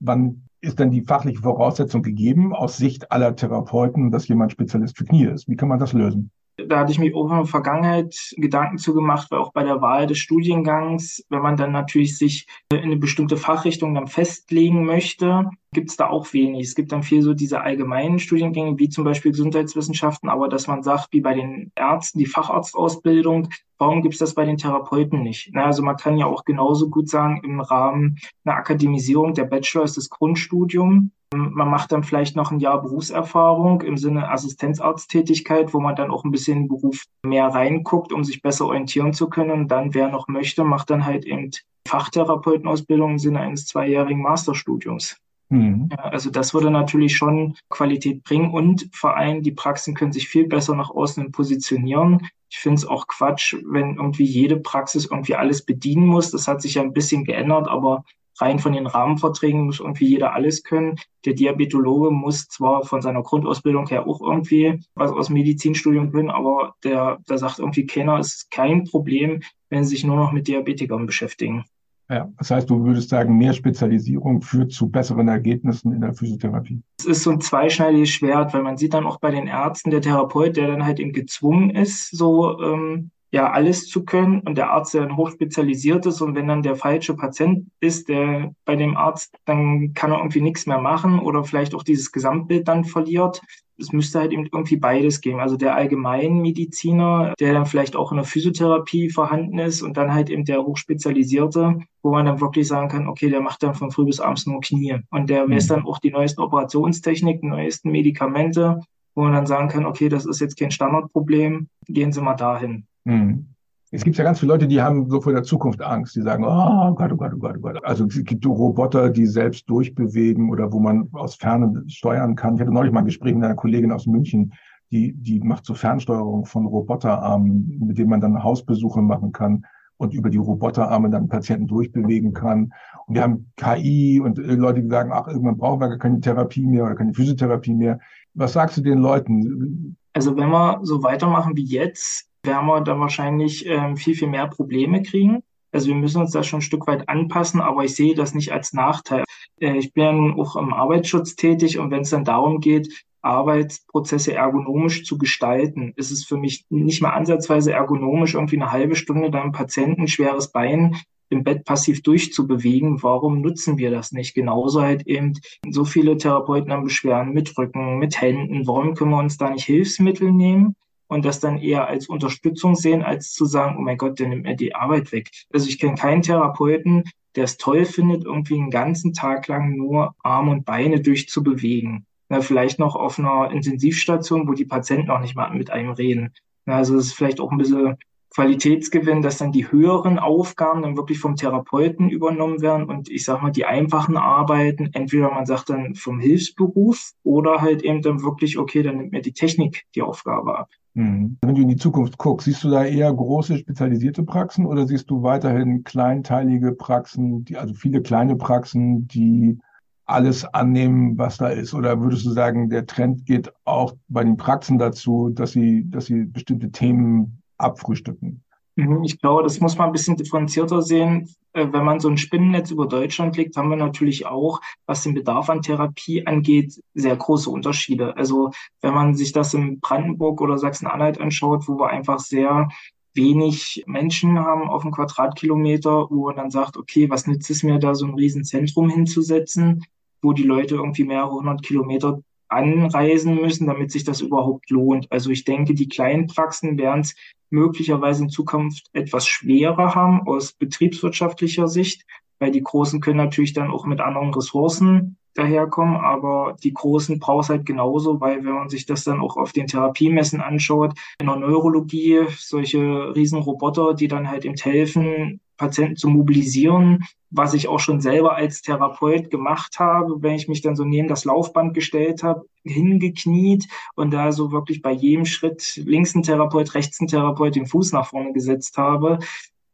wann 0.00 0.44
ist 0.60 0.78
denn 0.78 0.90
die 0.90 1.02
fachliche 1.02 1.42
Voraussetzung 1.42 2.02
gegeben 2.02 2.54
aus 2.54 2.78
Sicht 2.78 3.12
aller 3.12 3.36
Therapeuten, 3.36 4.10
dass 4.10 4.28
jemand 4.28 4.52
Spezialist 4.52 4.96
für 4.96 5.04
Knie 5.04 5.26
ist. 5.26 5.48
Wie 5.48 5.56
kann 5.56 5.68
man 5.68 5.78
das 5.78 5.92
lösen? 5.92 6.30
Da 6.56 6.78
hatte 6.78 6.92
ich 6.92 7.00
mich 7.00 7.14
auch 7.14 7.30
in 7.30 7.36
der 7.36 7.46
Vergangenheit 7.46 8.14
Gedanken 8.36 8.78
zu 8.78 8.94
gemacht, 8.94 9.30
weil 9.30 9.40
auch 9.40 9.52
bei 9.52 9.64
der 9.64 9.80
Wahl 9.80 10.06
des 10.06 10.18
Studiengangs, 10.18 11.24
wenn 11.28 11.42
man 11.42 11.56
dann 11.56 11.72
natürlich 11.72 12.16
sich 12.16 12.46
in 12.70 12.78
eine 12.78 12.96
bestimmte 12.96 13.36
Fachrichtung 13.36 13.94
dann 13.94 14.06
festlegen 14.06 14.84
möchte, 14.84 15.50
gibt 15.72 15.90
es 15.90 15.96
da 15.96 16.08
auch 16.08 16.32
wenig. 16.32 16.68
Es 16.68 16.76
gibt 16.76 16.92
dann 16.92 17.02
viel 17.02 17.22
so 17.22 17.34
diese 17.34 17.60
allgemeinen 17.60 18.20
Studiengänge, 18.20 18.78
wie 18.78 18.88
zum 18.88 19.02
Beispiel 19.02 19.32
Gesundheitswissenschaften, 19.32 20.28
aber 20.28 20.48
dass 20.48 20.68
man 20.68 20.84
sagt, 20.84 21.08
wie 21.10 21.20
bei 21.20 21.34
den 21.34 21.72
Ärzten, 21.74 22.20
die 22.20 22.26
Facharztausbildung, 22.26 23.48
warum 23.78 24.02
gibt 24.02 24.14
es 24.14 24.20
das 24.20 24.34
bei 24.34 24.44
den 24.44 24.56
Therapeuten 24.56 25.22
nicht? 25.22 25.50
Na, 25.52 25.64
also 25.64 25.82
man 25.82 25.96
kann 25.96 26.16
ja 26.16 26.26
auch 26.26 26.44
genauso 26.44 26.88
gut 26.88 27.08
sagen, 27.08 27.40
im 27.42 27.60
Rahmen 27.60 28.18
einer 28.44 28.56
Akademisierung, 28.56 29.34
der 29.34 29.44
Bachelor 29.44 29.84
ist 29.84 29.96
das 29.96 30.08
Grundstudium, 30.08 31.10
man 31.36 31.68
macht 31.68 31.92
dann 31.92 32.02
vielleicht 32.02 32.36
noch 32.36 32.50
ein 32.50 32.60
Jahr 32.60 32.80
Berufserfahrung 32.82 33.82
im 33.82 33.96
Sinne 33.96 34.30
Assistenzarzttätigkeit, 34.30 35.74
wo 35.74 35.80
man 35.80 35.96
dann 35.96 36.10
auch 36.10 36.24
ein 36.24 36.30
bisschen 36.30 36.56
in 36.56 36.62
den 36.64 36.68
Beruf 36.68 37.04
mehr 37.22 37.48
reinguckt, 37.48 38.12
um 38.12 38.24
sich 38.24 38.42
besser 38.42 38.66
orientieren 38.66 39.12
zu 39.12 39.28
können. 39.28 39.50
Und 39.50 39.68
dann, 39.68 39.94
wer 39.94 40.08
noch 40.08 40.28
möchte, 40.28 40.64
macht 40.64 40.90
dann 40.90 41.04
halt 41.04 41.24
eben 41.24 41.50
Fachtherapeutenausbildung 41.86 43.12
im 43.12 43.18
Sinne 43.18 43.40
eines 43.40 43.66
zweijährigen 43.66 44.22
Masterstudiums. 44.22 45.16
Mhm. 45.50 45.88
Ja, 45.92 46.04
also 46.04 46.30
das 46.30 46.54
würde 46.54 46.70
natürlich 46.70 47.16
schon 47.16 47.56
Qualität 47.68 48.24
bringen 48.24 48.52
und 48.52 48.88
vor 48.92 49.16
allem 49.16 49.42
die 49.42 49.52
Praxen 49.52 49.94
können 49.94 50.12
sich 50.12 50.28
viel 50.28 50.46
besser 50.46 50.74
nach 50.74 50.90
außen 50.90 51.32
positionieren. 51.32 52.26
Ich 52.50 52.58
finde 52.58 52.78
es 52.78 52.86
auch 52.86 53.06
Quatsch, 53.06 53.56
wenn 53.66 53.96
irgendwie 53.96 54.24
jede 54.24 54.56
Praxis 54.56 55.06
irgendwie 55.06 55.34
alles 55.34 55.64
bedienen 55.64 56.06
muss. 56.06 56.30
Das 56.30 56.48
hat 56.48 56.62
sich 56.62 56.74
ja 56.74 56.82
ein 56.82 56.92
bisschen 56.92 57.24
geändert, 57.24 57.68
aber 57.68 58.04
rein 58.40 58.58
von 58.58 58.72
den 58.72 58.86
Rahmenverträgen 58.86 59.66
muss 59.66 59.80
irgendwie 59.80 60.06
jeder 60.06 60.34
alles 60.34 60.62
können. 60.62 60.96
Der 61.24 61.34
Diabetologe 61.34 62.10
muss 62.10 62.48
zwar 62.48 62.84
von 62.84 63.02
seiner 63.02 63.22
Grundausbildung 63.22 63.86
her 63.88 64.06
auch 64.06 64.20
irgendwie 64.20 64.80
was 64.94 65.10
aus 65.10 65.30
Medizinstudium 65.30 66.10
können, 66.12 66.30
aber 66.30 66.74
der, 66.84 67.18
der 67.28 67.38
sagt 67.38 67.58
irgendwie 67.58 67.86
keiner, 67.86 68.18
es 68.18 68.34
ist 68.34 68.50
kein 68.50 68.84
Problem, 68.84 69.42
wenn 69.70 69.84
sie 69.84 69.96
sich 69.96 70.04
nur 70.04 70.16
noch 70.16 70.32
mit 70.32 70.48
Diabetikern 70.48 71.06
beschäftigen. 71.06 71.64
Ja, 72.10 72.30
das 72.36 72.50
heißt, 72.50 72.68
du 72.68 72.84
würdest 72.84 73.08
sagen, 73.08 73.38
mehr 73.38 73.54
Spezialisierung 73.54 74.42
führt 74.42 74.72
zu 74.72 74.90
besseren 74.90 75.26
Ergebnissen 75.28 75.92
in 75.92 76.02
der 76.02 76.12
Physiotherapie. 76.12 76.82
Es 76.98 77.06
ist 77.06 77.22
so 77.22 77.30
ein 77.30 77.40
zweischneidiges 77.40 78.10
Schwert, 78.10 78.52
weil 78.52 78.62
man 78.62 78.76
sieht 78.76 78.92
dann 78.92 79.06
auch 79.06 79.18
bei 79.18 79.30
den 79.30 79.46
Ärzten, 79.46 79.90
der 79.90 80.02
Therapeut, 80.02 80.56
der 80.56 80.68
dann 80.68 80.84
halt 80.84 81.00
eben 81.00 81.12
gezwungen 81.12 81.70
ist, 81.70 82.10
so 82.10 82.60
ähm, 82.60 83.10
ja 83.34 83.50
alles 83.50 83.88
zu 83.88 84.04
können 84.04 84.40
und 84.42 84.56
der 84.56 84.70
Arzt, 84.70 84.94
der 84.94 85.02
dann 85.02 85.16
hochspezialisiert 85.16 86.06
ist 86.06 86.20
und 86.20 86.36
wenn 86.36 86.46
dann 86.46 86.62
der 86.62 86.76
falsche 86.76 87.16
Patient 87.16 87.66
ist, 87.80 88.08
der 88.08 88.54
bei 88.64 88.76
dem 88.76 88.96
Arzt, 88.96 89.36
dann 89.44 89.92
kann 89.92 90.12
er 90.12 90.18
irgendwie 90.18 90.40
nichts 90.40 90.66
mehr 90.66 90.78
machen 90.78 91.18
oder 91.18 91.42
vielleicht 91.42 91.74
auch 91.74 91.82
dieses 91.82 92.12
Gesamtbild 92.12 92.68
dann 92.68 92.84
verliert. 92.84 93.42
Es 93.76 93.90
müsste 93.92 94.20
halt 94.20 94.30
eben 94.30 94.46
irgendwie 94.46 94.76
beides 94.76 95.20
geben. 95.20 95.40
Also 95.40 95.56
der 95.56 95.74
Allgemeinmediziner, 95.74 97.34
der 97.40 97.54
dann 97.54 97.66
vielleicht 97.66 97.96
auch 97.96 98.12
in 98.12 98.18
der 98.18 98.24
Physiotherapie 98.24 99.10
vorhanden 99.10 99.58
ist 99.58 99.82
und 99.82 99.96
dann 99.96 100.14
halt 100.14 100.30
eben 100.30 100.44
der 100.44 100.62
Hochspezialisierte, 100.62 101.80
wo 102.04 102.12
man 102.12 102.26
dann 102.26 102.40
wirklich 102.40 102.68
sagen 102.68 102.88
kann, 102.88 103.08
okay, 103.08 103.30
der 103.30 103.40
macht 103.40 103.64
dann 103.64 103.74
von 103.74 103.90
früh 103.90 104.04
bis 104.04 104.20
abends 104.20 104.46
nur 104.46 104.60
Knie 104.60 105.00
und 105.10 105.28
der 105.28 105.48
mhm. 105.48 105.54
weiß 105.54 105.66
dann 105.66 105.86
auch 105.86 105.98
die 105.98 106.12
neuesten 106.12 106.40
Operationstechniken, 106.40 107.50
neuesten 107.50 107.90
Medikamente, 107.90 108.78
wo 109.16 109.22
man 109.22 109.32
dann 109.32 109.46
sagen 109.48 109.66
kann, 109.66 109.86
okay, 109.86 110.08
das 110.08 110.24
ist 110.24 110.40
jetzt 110.40 110.56
kein 110.56 110.70
Standardproblem, 110.70 111.66
gehen 111.88 112.12
Sie 112.12 112.20
mal 112.20 112.36
dahin. 112.36 112.86
Hm. 113.06 113.46
Es 113.90 114.02
gibt 114.02 114.16
ja 114.16 114.24
ganz 114.24 114.40
viele 114.40 114.52
Leute, 114.52 114.66
die 114.66 114.82
haben 114.82 115.08
so 115.08 115.20
vor 115.20 115.32
der 115.32 115.44
Zukunft 115.44 115.80
Angst. 115.80 116.16
Die 116.16 116.22
sagen, 116.22 116.44
oh 116.44 116.94
Gott, 116.94 117.12
oh 117.12 117.16
Gott, 117.16 117.32
oh 117.32 117.38
Gott, 117.38 117.54
oh 117.58 117.60
Gott. 117.60 117.84
Also 117.84 118.06
es 118.06 118.24
gibt 118.24 118.44
Roboter, 118.44 119.10
die 119.10 119.26
selbst 119.26 119.70
durchbewegen 119.70 120.50
oder 120.50 120.72
wo 120.72 120.80
man 120.80 121.08
aus 121.12 121.36
Ferne 121.36 121.84
steuern 121.86 122.34
kann. 122.34 122.56
Ich 122.56 122.60
hatte 122.60 122.72
neulich 122.72 122.92
mal 122.92 123.00
ein 123.00 123.06
Gespräch 123.06 123.34
mit 123.34 123.44
einer 123.44 123.54
Kollegin 123.54 123.92
aus 123.92 124.06
München, 124.06 124.52
die, 124.90 125.12
die 125.12 125.40
macht 125.40 125.64
so 125.64 125.74
Fernsteuerung 125.74 126.44
von 126.44 126.66
Roboterarmen, 126.66 127.84
mit 127.86 127.98
denen 127.98 128.10
man 128.10 128.20
dann 128.20 128.42
Hausbesuche 128.42 129.00
machen 129.00 129.32
kann 129.32 129.64
und 129.96 130.12
über 130.12 130.30
die 130.30 130.38
Roboterarme 130.38 131.10
dann 131.10 131.28
Patienten 131.28 131.66
durchbewegen 131.66 132.32
kann. 132.32 132.72
Und 133.06 133.14
wir 133.14 133.22
haben 133.22 133.52
KI 133.56 134.20
und 134.20 134.38
Leute, 134.38 134.82
die 134.82 134.88
sagen, 134.88 135.10
ach, 135.12 135.28
irgendwann 135.28 135.56
brauchen 135.56 135.80
wir 135.80 135.88
gar 135.88 135.98
keine 135.98 136.20
Therapie 136.20 136.66
mehr 136.66 136.84
oder 136.84 136.94
keine 136.94 137.14
Physiotherapie 137.14 137.74
mehr. 137.74 138.00
Was 138.34 138.54
sagst 138.54 138.76
du 138.76 138.82
den 138.82 138.98
Leuten? 138.98 139.96
Also 140.12 140.36
wenn 140.36 140.50
wir 140.50 140.80
so 140.82 141.02
weitermachen 141.02 141.56
wie 141.56 141.64
jetzt, 141.64 142.28
werden 142.44 142.66
wir 142.66 142.80
dann 142.80 143.00
wahrscheinlich 143.00 143.66
ähm, 143.66 143.96
viel, 143.96 144.14
viel 144.14 144.28
mehr 144.28 144.46
Probleme 144.46 145.02
kriegen. 145.02 145.42
Also 145.72 145.88
wir 145.88 145.96
müssen 145.96 146.20
uns 146.20 146.30
da 146.30 146.42
schon 146.42 146.58
ein 146.60 146.62
Stück 146.62 146.86
weit 146.86 147.08
anpassen, 147.08 147.60
aber 147.60 147.84
ich 147.84 147.96
sehe 147.96 148.14
das 148.14 148.34
nicht 148.34 148.52
als 148.52 148.72
Nachteil. 148.72 149.24
Äh, 149.60 149.76
ich 149.76 149.92
bin 149.92 150.34
auch 150.38 150.56
im 150.56 150.72
Arbeitsschutz 150.72 151.34
tätig 151.34 151.78
und 151.78 151.90
wenn 151.90 152.02
es 152.02 152.10
dann 152.10 152.24
darum 152.24 152.60
geht, 152.60 153.04
Arbeitsprozesse 153.22 154.34
ergonomisch 154.34 155.04
zu 155.04 155.18
gestalten, 155.18 155.92
ist 155.96 156.10
es 156.10 156.24
für 156.24 156.36
mich 156.36 156.66
nicht 156.68 157.00
mal 157.02 157.10
ansatzweise 157.10 157.72
ergonomisch, 157.72 158.34
irgendwie 158.34 158.56
eine 158.56 158.70
halbe 158.70 158.96
Stunde 158.96 159.30
deinem 159.30 159.52
Patienten 159.52 160.08
schweres 160.08 160.52
Bein 160.52 160.96
im 161.30 161.42
Bett 161.42 161.64
passiv 161.64 162.02
durchzubewegen. 162.02 163.02
Warum 163.02 163.40
nutzen 163.40 163.78
wir 163.78 163.90
das 163.90 164.12
nicht? 164.12 164.34
Genauso 164.34 164.82
halt 164.82 165.06
eben 165.06 165.32
so 165.68 165.84
viele 165.84 166.18
Therapeuten 166.18 166.70
haben 166.72 166.84
Beschwerden 166.84 167.32
mit 167.32 167.56
Rücken, 167.56 167.98
mit 167.98 168.20
Händen. 168.20 168.66
Warum 168.66 168.94
können 168.94 169.10
wir 169.10 169.18
uns 169.18 169.38
da 169.38 169.50
nicht 169.50 169.64
Hilfsmittel 169.64 170.30
nehmen? 170.30 170.76
Und 171.08 171.24
das 171.24 171.40
dann 171.40 171.58
eher 171.58 171.86
als 171.86 172.08
Unterstützung 172.08 172.74
sehen, 172.74 173.02
als 173.02 173.32
zu 173.32 173.44
sagen, 173.44 173.76
oh 173.78 173.82
mein 173.82 173.98
Gott, 173.98 174.18
der 174.18 174.28
nimmt 174.28 174.44
mir 174.44 174.56
die 174.56 174.74
Arbeit 174.74 175.12
weg. 175.12 175.30
Also 175.52 175.68
ich 175.68 175.78
kenne 175.78 175.96
keinen 175.96 176.22
Therapeuten, 176.22 177.04
der 177.36 177.44
es 177.44 177.56
toll 177.56 177.84
findet, 177.84 178.24
irgendwie 178.24 178.54
einen 178.54 178.70
ganzen 178.70 179.12
Tag 179.12 179.48
lang 179.48 179.76
nur 179.76 180.14
Arme 180.22 180.52
und 180.52 180.64
Beine 180.64 181.00
durchzubewegen. 181.00 182.06
Na, 182.28 182.40
vielleicht 182.40 182.78
noch 182.78 182.96
auf 182.96 183.18
einer 183.18 183.50
Intensivstation, 183.50 184.48
wo 184.48 184.52
die 184.52 184.64
Patienten 184.64 185.10
auch 185.10 185.20
nicht 185.20 185.36
mal 185.36 185.50
mit 185.50 185.70
einem 185.70 185.90
reden. 185.90 186.32
Na, 186.64 186.76
also 186.76 186.96
es 186.96 187.06
ist 187.06 187.12
vielleicht 187.12 187.40
auch 187.40 187.50
ein 187.50 187.58
bisschen 187.58 187.96
Qualitätsgewinn, 188.34 189.22
dass 189.22 189.38
dann 189.38 189.52
die 189.52 189.70
höheren 189.70 190.18
Aufgaben 190.18 190.82
dann 190.82 190.96
wirklich 190.96 191.20
vom 191.20 191.36
Therapeuten 191.36 192.08
übernommen 192.08 192.62
werden 192.62 192.88
und 192.88 193.08
ich 193.08 193.24
sag 193.24 193.42
mal, 193.42 193.52
die 193.52 193.64
einfachen 193.64 194.16
Arbeiten, 194.16 194.90
entweder 194.92 195.30
man 195.30 195.46
sagt 195.46 195.70
dann 195.70 195.94
vom 195.94 196.18
Hilfsberuf 196.18 197.12
oder 197.22 197.60
halt 197.60 197.82
eben 197.82 198.02
dann 198.02 198.22
wirklich, 198.22 198.58
okay, 198.58 198.82
dann 198.82 198.96
nimmt 198.96 199.12
mir 199.12 199.22
die 199.22 199.32
Technik 199.32 199.84
die 199.94 200.02
Aufgabe 200.02 200.58
ab. 200.58 200.70
Mhm. 200.94 201.38
Wenn 201.42 201.54
du 201.54 201.62
in 201.62 201.68
die 201.68 201.76
Zukunft 201.76 202.18
guckst, 202.18 202.44
siehst 202.44 202.62
du 202.62 202.70
da 202.70 202.84
eher 202.84 203.12
große 203.12 203.58
spezialisierte 203.58 204.22
Praxen 204.22 204.64
oder 204.64 204.86
siehst 204.86 205.10
du 205.10 205.22
weiterhin 205.22 205.82
kleinteilige 205.82 206.72
Praxen, 206.72 207.44
die, 207.44 207.56
also 207.56 207.74
viele 207.74 208.00
kleine 208.00 208.36
Praxen, 208.36 209.08
die 209.08 209.58
alles 210.06 210.44
annehmen, 210.44 211.18
was 211.18 211.38
da 211.38 211.48
ist? 211.48 211.74
Oder 211.74 212.00
würdest 212.00 212.24
du 212.26 212.30
sagen, 212.30 212.70
der 212.70 212.86
Trend 212.86 213.26
geht 213.26 213.52
auch 213.64 213.94
bei 214.08 214.22
den 214.22 214.36
Praxen 214.36 214.78
dazu, 214.78 215.30
dass 215.30 215.52
sie, 215.52 215.90
dass 215.90 216.06
sie 216.06 216.24
bestimmte 216.24 216.70
Themen 216.70 217.42
abfrühstücken. 217.58 218.43
Mhm, 218.76 219.04
ich 219.04 219.20
glaube, 219.20 219.44
das 219.44 219.60
muss 219.60 219.78
man 219.78 219.88
ein 219.88 219.92
bisschen 219.92 220.16
differenzierter 220.16 220.82
sehen. 220.82 221.28
Äh, 221.52 221.68
wenn 221.72 221.84
man 221.84 222.00
so 222.00 222.08
ein 222.08 222.18
Spinnennetz 222.18 222.70
über 222.72 222.86
Deutschland 222.86 223.36
legt, 223.36 223.56
haben 223.56 223.70
wir 223.70 223.76
natürlich 223.76 224.26
auch, 224.26 224.60
was 224.86 225.04
den 225.04 225.14
Bedarf 225.14 225.48
an 225.48 225.62
Therapie 225.62 226.26
angeht, 226.26 226.82
sehr 226.94 227.16
große 227.16 227.50
Unterschiede. 227.50 228.16
Also 228.16 228.50
wenn 228.80 228.94
man 228.94 229.14
sich 229.14 229.32
das 229.32 229.54
in 229.54 229.80
Brandenburg 229.80 230.40
oder 230.40 230.58
Sachsen-Anhalt 230.58 231.20
anschaut, 231.20 231.68
wo 231.68 231.78
wir 231.78 231.88
einfach 231.88 232.18
sehr 232.18 232.68
wenig 233.14 233.84
Menschen 233.86 234.40
haben 234.40 234.68
auf 234.68 234.82
einem 234.82 234.92
Quadratkilometer, 234.92 236.08
wo 236.10 236.26
man 236.26 236.36
dann 236.36 236.50
sagt, 236.50 236.76
okay, 236.76 237.08
was 237.10 237.28
nützt 237.28 237.50
es 237.50 237.62
mir 237.62 237.78
da 237.78 237.94
so 237.94 238.06
ein 238.06 238.14
Riesenzentrum 238.14 238.90
hinzusetzen, 238.90 239.84
wo 240.20 240.32
die 240.32 240.42
Leute 240.42 240.74
irgendwie 240.74 241.04
mehrere 241.04 241.30
hundert 241.30 241.62
Kilometer 241.62 242.20
anreisen 242.48 243.34
müssen, 243.36 243.66
damit 243.66 243.90
sich 243.90 244.04
das 244.04 244.20
überhaupt 244.20 244.70
lohnt. 244.70 245.10
Also 245.10 245.30
ich 245.30 245.44
denke, 245.44 245.74
die 245.74 245.88
kleinen 245.88 246.26
Praxen 246.26 246.78
werden 246.78 247.00
es 247.00 247.14
möglicherweise 247.50 248.24
in 248.24 248.28
Zukunft 248.28 248.86
etwas 248.92 249.26
schwerer 249.26 249.94
haben 249.94 250.26
aus 250.26 250.52
betriebswirtschaftlicher 250.52 251.68
Sicht, 251.68 252.04
weil 252.38 252.50
die 252.50 252.62
Großen 252.62 253.00
können 253.00 253.18
natürlich 253.18 253.52
dann 253.52 253.70
auch 253.70 253.86
mit 253.86 254.00
anderen 254.00 254.34
Ressourcen 254.34 255.16
daherkommen, 255.34 255.96
aber 255.96 256.56
die 256.62 256.72
Großen 256.72 257.18
braucht 257.18 257.48
halt 257.48 257.66
genauso, 257.66 258.20
weil 258.20 258.44
wenn 258.44 258.52
man 258.52 258.68
sich 258.68 258.86
das 258.86 259.04
dann 259.04 259.20
auch 259.20 259.36
auf 259.36 259.52
den 259.52 259.66
Therapiemessen 259.66 260.40
anschaut, 260.40 260.94
in 261.18 261.26
der 261.26 261.36
Neurologie 261.36 262.26
solche 262.36 262.78
Riesenroboter, 263.14 263.94
die 263.94 264.08
dann 264.08 264.30
halt 264.30 264.44
eben 264.44 264.56
helfen, 264.56 265.40
Patienten 265.56 265.96
zu 265.96 266.08
mobilisieren, 266.08 267.04
was 267.30 267.54
ich 267.54 267.68
auch 267.68 267.80
schon 267.80 268.00
selber 268.00 268.36
als 268.36 268.62
Therapeut 268.62 269.30
gemacht 269.30 269.78
habe, 269.78 270.22
wenn 270.22 270.34
ich 270.34 270.48
mich 270.48 270.62
dann 270.62 270.76
so 270.76 270.84
neben 270.84 271.08
das 271.08 271.24
Laufband 271.24 271.74
gestellt 271.74 272.22
habe, 272.22 272.46
hingekniet 272.64 273.66
und 273.94 274.12
da 274.12 274.32
so 274.32 274.52
wirklich 274.52 274.82
bei 274.82 274.92
jedem 274.92 275.24
Schritt 275.24 275.80
links 275.84 276.14
ein 276.14 276.22
Therapeut, 276.22 276.74
rechts 276.74 277.00
ein 277.00 277.08
Therapeut 277.08 277.56
den 277.56 277.66
Fuß 277.66 277.92
nach 277.92 278.06
vorne 278.06 278.32
gesetzt 278.32 278.78
habe. 278.78 279.18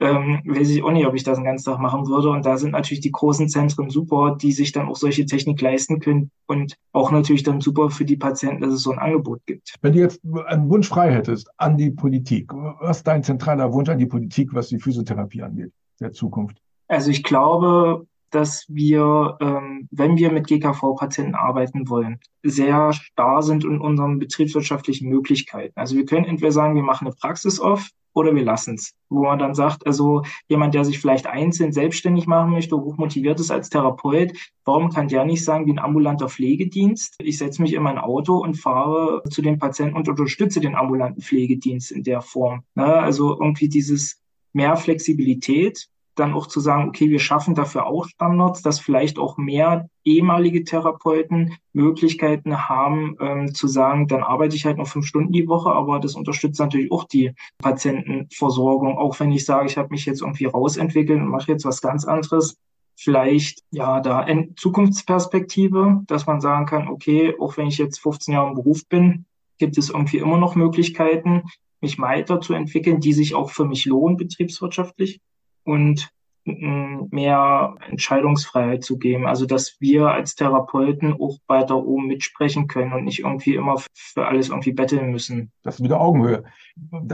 Ähm, 0.01 0.41
weiß 0.47 0.71
ich 0.71 0.83
auch 0.83 0.91
nicht, 0.91 1.07
ob 1.07 1.15
ich 1.15 1.25
das 1.25 1.37
den 1.37 1.45
ganzen 1.45 1.71
Tag 1.71 1.79
machen 1.79 2.09
würde. 2.09 2.31
Und 2.31 2.47
da 2.47 2.57
sind 2.57 2.73
natürlich 2.73 3.01
die 3.01 3.13
großen 3.13 3.49
Zentren 3.49 3.91
super, 3.91 4.37
die 4.41 4.53
sich 4.53 4.73
dann 4.73 4.89
auch 4.89 4.97
solche 4.97 5.27
Technik 5.27 5.61
leisten 5.61 6.01
können 6.01 6.31
und 6.47 6.77
auch 6.93 7.11
natürlich 7.11 7.43
dann 7.43 7.61
super 7.61 7.91
für 7.91 8.05
die 8.05 8.17
Patienten, 8.17 8.63
dass 8.63 8.73
es 8.73 8.83
so 8.83 8.93
ein 8.93 8.99
Angebot 8.99 9.41
gibt. 9.47 9.75
Wenn 9.83 9.93
du 9.93 9.99
jetzt 10.01 10.21
einen 10.47 10.71
Wunsch 10.71 10.89
frei 10.89 11.13
hättest 11.13 11.51
an 11.59 11.77
die 11.77 11.91
Politik, 11.91 12.53
was 12.81 12.99
ist 12.99 13.07
dein 13.07 13.23
zentraler 13.23 13.73
Wunsch 13.73 13.91
an 13.91 13.99
die 13.99 14.07
Politik, 14.07 14.55
was 14.55 14.69
die 14.69 14.79
Physiotherapie 14.79 15.43
angeht, 15.43 15.73
der 16.01 16.13
Zukunft? 16.13 16.59
Also 16.89 17.11
ich 17.11 17.23
glaube, 17.23 18.07
dass 18.31 18.67
wir, 18.69 19.37
ähm, 19.41 19.89
wenn 19.91 20.17
wir 20.17 20.31
mit 20.31 20.47
GKV-Patienten 20.47 21.35
arbeiten 21.35 21.89
wollen, 21.89 22.21
sehr 22.43 22.93
starr 22.93 23.43
sind 23.43 23.65
in 23.65 23.81
unseren 23.81 24.19
betriebswirtschaftlichen 24.19 25.09
Möglichkeiten. 25.09 25.79
Also 25.79 25.97
wir 25.97 26.07
können 26.07 26.25
entweder 26.25 26.53
sagen, 26.53 26.75
wir 26.75 26.83
machen 26.83 27.07
eine 27.07 27.17
Praxis 27.17 27.61
auf 27.61 27.91
oder 28.13 28.35
wir 28.35 28.45
lassen 28.45 28.75
es. 28.75 28.95
Wo 29.09 29.25
man 29.25 29.39
dann 29.39 29.55
sagt, 29.55 29.87
also 29.87 30.23
jemand, 30.49 30.75
der 30.75 30.85
sich 30.85 30.99
vielleicht 30.99 31.27
einzeln 31.27 31.73
selbstständig 31.73 32.27
machen 32.27 32.51
möchte, 32.51 32.77
hochmotiviert 32.77 33.39
ist 33.41 33.51
als 33.51 33.71
Therapeut, 33.71 34.33
warum 34.65 34.91
kann 34.91 35.09
der 35.09 35.25
nicht 35.25 35.45
sagen, 35.45 35.67
wie 35.67 35.73
ein 35.73 35.79
ambulanter 35.79 36.29
Pflegedienst, 36.29 37.17
ich 37.19 37.39
setze 37.39 37.63
mich 37.63 37.73
in 37.73 37.83
mein 37.83 37.99
Auto 37.99 38.37
und 38.39 38.55
fahre 38.55 39.23
zu 39.31 39.43
den 39.43 39.59
Patienten 39.59 39.97
und 39.97 40.09
unterstütze 40.09 40.61
den 40.61 40.75
ambulanten 40.75 41.23
Pflegedienst 41.23 41.93
in 41.93 42.03
der 42.03 42.21
Form. 42.21 42.63
Ne? 42.75 42.85
Also 42.85 43.39
irgendwie 43.41 43.69
dieses 43.69 44.21
mehr 44.53 44.77
Flexibilität 44.77 45.89
dann 46.21 46.35
auch 46.35 46.47
zu 46.47 46.61
sagen, 46.61 46.89
okay, 46.89 47.11
wir 47.11 47.19
schaffen 47.19 47.55
dafür 47.55 47.87
auch 47.87 48.07
Standards, 48.07 48.63
dass 48.63 48.79
vielleicht 48.79 49.19
auch 49.19 49.37
mehr 49.37 49.89
ehemalige 50.05 50.65
Therapeuten 50.65 51.57
Möglichkeiten 51.73 52.69
haben, 52.69 53.17
ähm, 53.21 53.55
zu 53.55 53.67
sagen, 53.67 54.07
dann 54.07 54.23
arbeite 54.23 54.55
ich 54.55 54.67
halt 54.67 54.79
noch 54.79 54.87
fünf 54.87 55.07
Stunden 55.07 55.33
die 55.33 55.49
Woche, 55.49 55.71
aber 55.71 55.99
das 55.99 56.15
unterstützt 56.15 56.61
natürlich 56.61 56.93
auch 56.93 57.05
die 57.05 57.33
Patientenversorgung, 57.59 58.99
auch 58.99 59.19
wenn 59.19 59.33
ich 59.33 59.45
sage, 59.45 59.67
ich 59.67 59.77
habe 59.77 59.89
mich 59.91 60.07
jetzt 60.07 60.23
irgendwie 60.23 60.47
rausentwickelt 60.47 61.21
und 61.21 61.29
mache 61.29 61.51
jetzt 61.51 61.65
was 61.65 61.81
ganz 61.81 62.05
anderes. 62.05 62.57
Vielleicht 62.97 63.63
ja 63.71 64.01
da 64.01 64.23
in 64.23 64.55
Zukunftsperspektive, 64.57 66.03
dass 66.07 66.27
man 66.27 66.41
sagen 66.41 66.67
kann, 66.67 66.89
okay, 66.89 67.35
auch 67.41 67.57
wenn 67.57 67.69
ich 67.69 67.79
jetzt 67.79 67.99
15 67.99 68.35
Jahre 68.35 68.49
im 68.49 68.55
Beruf 68.55 68.87
bin, 68.89 69.25
gibt 69.59 69.79
es 69.79 69.91
irgendwie 69.91 70.19
immer 70.19 70.39
noch 70.39 70.55
Möglichkeiten, 70.55 71.45
mich 71.81 71.99
weiterzuentwickeln, 71.99 73.01
die 73.01 73.15
sich 73.15 73.35
auch 73.35 73.51
für 73.51 73.65
mich 73.65 73.87
lohnen 73.87 74.17
betriebswirtschaftlich 74.17 75.21
und 75.65 76.11
mehr 76.55 77.77
Entscheidungsfreiheit 77.89 78.83
zu 78.83 78.99
geben. 78.99 79.27
Also 79.27 79.47
dass 79.47 79.77
wir 79.79 80.09
als 80.09 80.35
Therapeuten 80.35 81.13
auch 81.13 81.39
weiter 81.47 81.77
oben 81.77 82.07
mitsprechen 82.07 82.67
können 82.67 82.93
und 82.93 83.05
nicht 83.05 83.21
irgendwie 83.21 83.55
immer 83.55 83.81
für 83.93 84.27
alles 84.27 84.49
irgendwie 84.49 84.73
betteln 84.73 85.11
müssen. 85.11 85.53
Das 85.63 85.77
ist 85.77 85.85
wieder 85.85 86.01
Augenhöhe. 86.01 86.45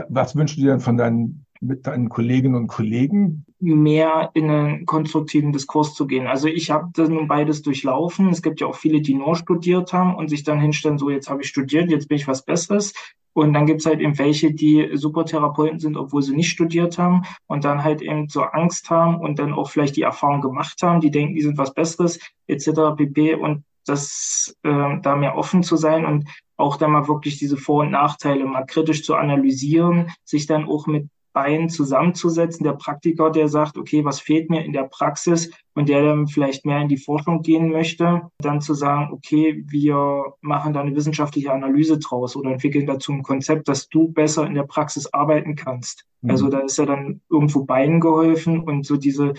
Was 0.09 0.35
wünschst 0.35 0.57
du 0.57 0.61
dir 0.61 0.71
denn 0.71 0.79
von 0.79 0.97
deinen 0.97 1.45
mit 1.59 1.87
deinen 1.87 2.09
Kolleginnen 2.09 2.55
und 2.55 2.67
Kollegen? 2.67 3.45
Mehr 3.59 4.29
in 4.33 4.49
einen 4.49 4.85
konstruktiven 4.85 5.51
Diskurs 5.51 5.93
zu 5.93 6.07
gehen. 6.07 6.27
Also 6.27 6.47
ich 6.47 6.69
habe 6.69 6.89
das 6.93 7.09
nun 7.09 7.27
beides 7.27 7.61
durchlaufen. 7.61 8.29
Es 8.29 8.41
gibt 8.41 8.61
ja 8.61 8.67
auch 8.67 8.75
viele, 8.75 9.01
die 9.01 9.15
nur 9.15 9.35
studiert 9.35 9.93
haben 9.93 10.15
und 10.15 10.29
sich 10.29 10.43
dann 10.43 10.59
hinstellen, 10.59 10.97
so 10.97 11.09
jetzt 11.09 11.29
habe 11.29 11.41
ich 11.41 11.49
studiert, 11.49 11.89
jetzt 11.89 12.07
bin 12.07 12.17
ich 12.17 12.27
was 12.27 12.45
Besseres. 12.45 12.93
Und 13.37 13.53
dann 13.53 13.67
gibt's 13.67 13.85
halt 13.85 13.99
eben 13.99 14.17
welche, 14.17 14.51
die 14.51 14.89
Supertherapeuten 14.93 15.77
sind, 15.77 15.95
obwohl 15.95 16.23
sie 16.23 16.35
nicht 16.35 16.49
studiert 16.49 16.97
haben 16.97 17.21
und 17.45 17.65
dann 17.65 17.83
halt 17.83 18.01
eben 18.01 18.27
so 18.29 18.41
Angst 18.41 18.89
haben 18.89 19.19
und 19.19 19.37
dann 19.37 19.53
auch 19.53 19.69
vielleicht 19.69 19.95
die 19.95 20.01
Erfahrung 20.01 20.41
gemacht 20.41 20.81
haben, 20.81 21.01
die 21.01 21.11
denken, 21.11 21.35
die 21.35 21.43
sind 21.43 21.55
was 21.55 21.71
Besseres, 21.71 22.17
etc. 22.47 22.95
pp. 22.97 23.35
Und 23.35 23.63
das 23.85 24.57
äh, 24.63 24.99
da 25.03 25.15
mehr 25.15 25.37
offen 25.37 25.61
zu 25.61 25.75
sein 25.75 26.07
und 26.07 26.27
auch 26.55 26.77
dann 26.77 26.89
mal 26.89 27.07
wirklich 27.07 27.37
diese 27.37 27.57
Vor- 27.57 27.83
und 27.83 27.91
Nachteile 27.91 28.43
mal 28.43 28.65
kritisch 28.65 29.03
zu 29.03 29.13
analysieren, 29.13 30.09
sich 30.23 30.47
dann 30.47 30.65
auch 30.65 30.87
mit 30.87 31.07
Beinen 31.37 31.69
zusammenzusetzen. 31.69 32.63
Der 32.63 32.73
Praktiker, 32.73 33.29
der 33.29 33.47
sagt, 33.47 33.77
okay, 33.77 34.03
was 34.03 34.19
fehlt 34.19 34.49
mir 34.49 34.65
in 34.65 34.73
der 34.73 34.85
Praxis 34.85 35.51
und 35.75 35.87
der 35.87 36.03
dann 36.03 36.25
vielleicht 36.25 36.65
mehr 36.65 36.81
in 36.81 36.87
die 36.87 36.97
Forschung 36.97 37.43
gehen 37.43 37.69
möchte, 37.69 38.23
dann 38.39 38.59
zu 38.59 38.73
sagen, 38.73 39.13
okay, 39.13 39.63
wir 39.67 40.33
machen 40.41 40.73
da 40.73 40.81
eine 40.81 40.95
wissenschaftliche 40.95 41.53
Analyse 41.53 41.99
draus 41.99 42.35
oder 42.35 42.49
entwickeln 42.49 42.87
dazu 42.87 43.11
ein 43.11 43.21
Konzept, 43.21 43.67
dass 43.67 43.87
du 43.87 44.07
besser 44.07 44.47
in 44.47 44.55
der 44.55 44.63
Praxis 44.63 45.13
arbeiten 45.13 45.55
kannst. 45.55 46.05
Mhm. 46.21 46.31
Also 46.31 46.49
da 46.49 46.57
ist 46.61 46.79
ja 46.79 46.87
dann 46.87 47.21
irgendwo 47.29 47.65
beiden 47.65 47.99
geholfen 47.99 48.59
und 48.59 48.87
so 48.87 48.97
diese 48.97 49.35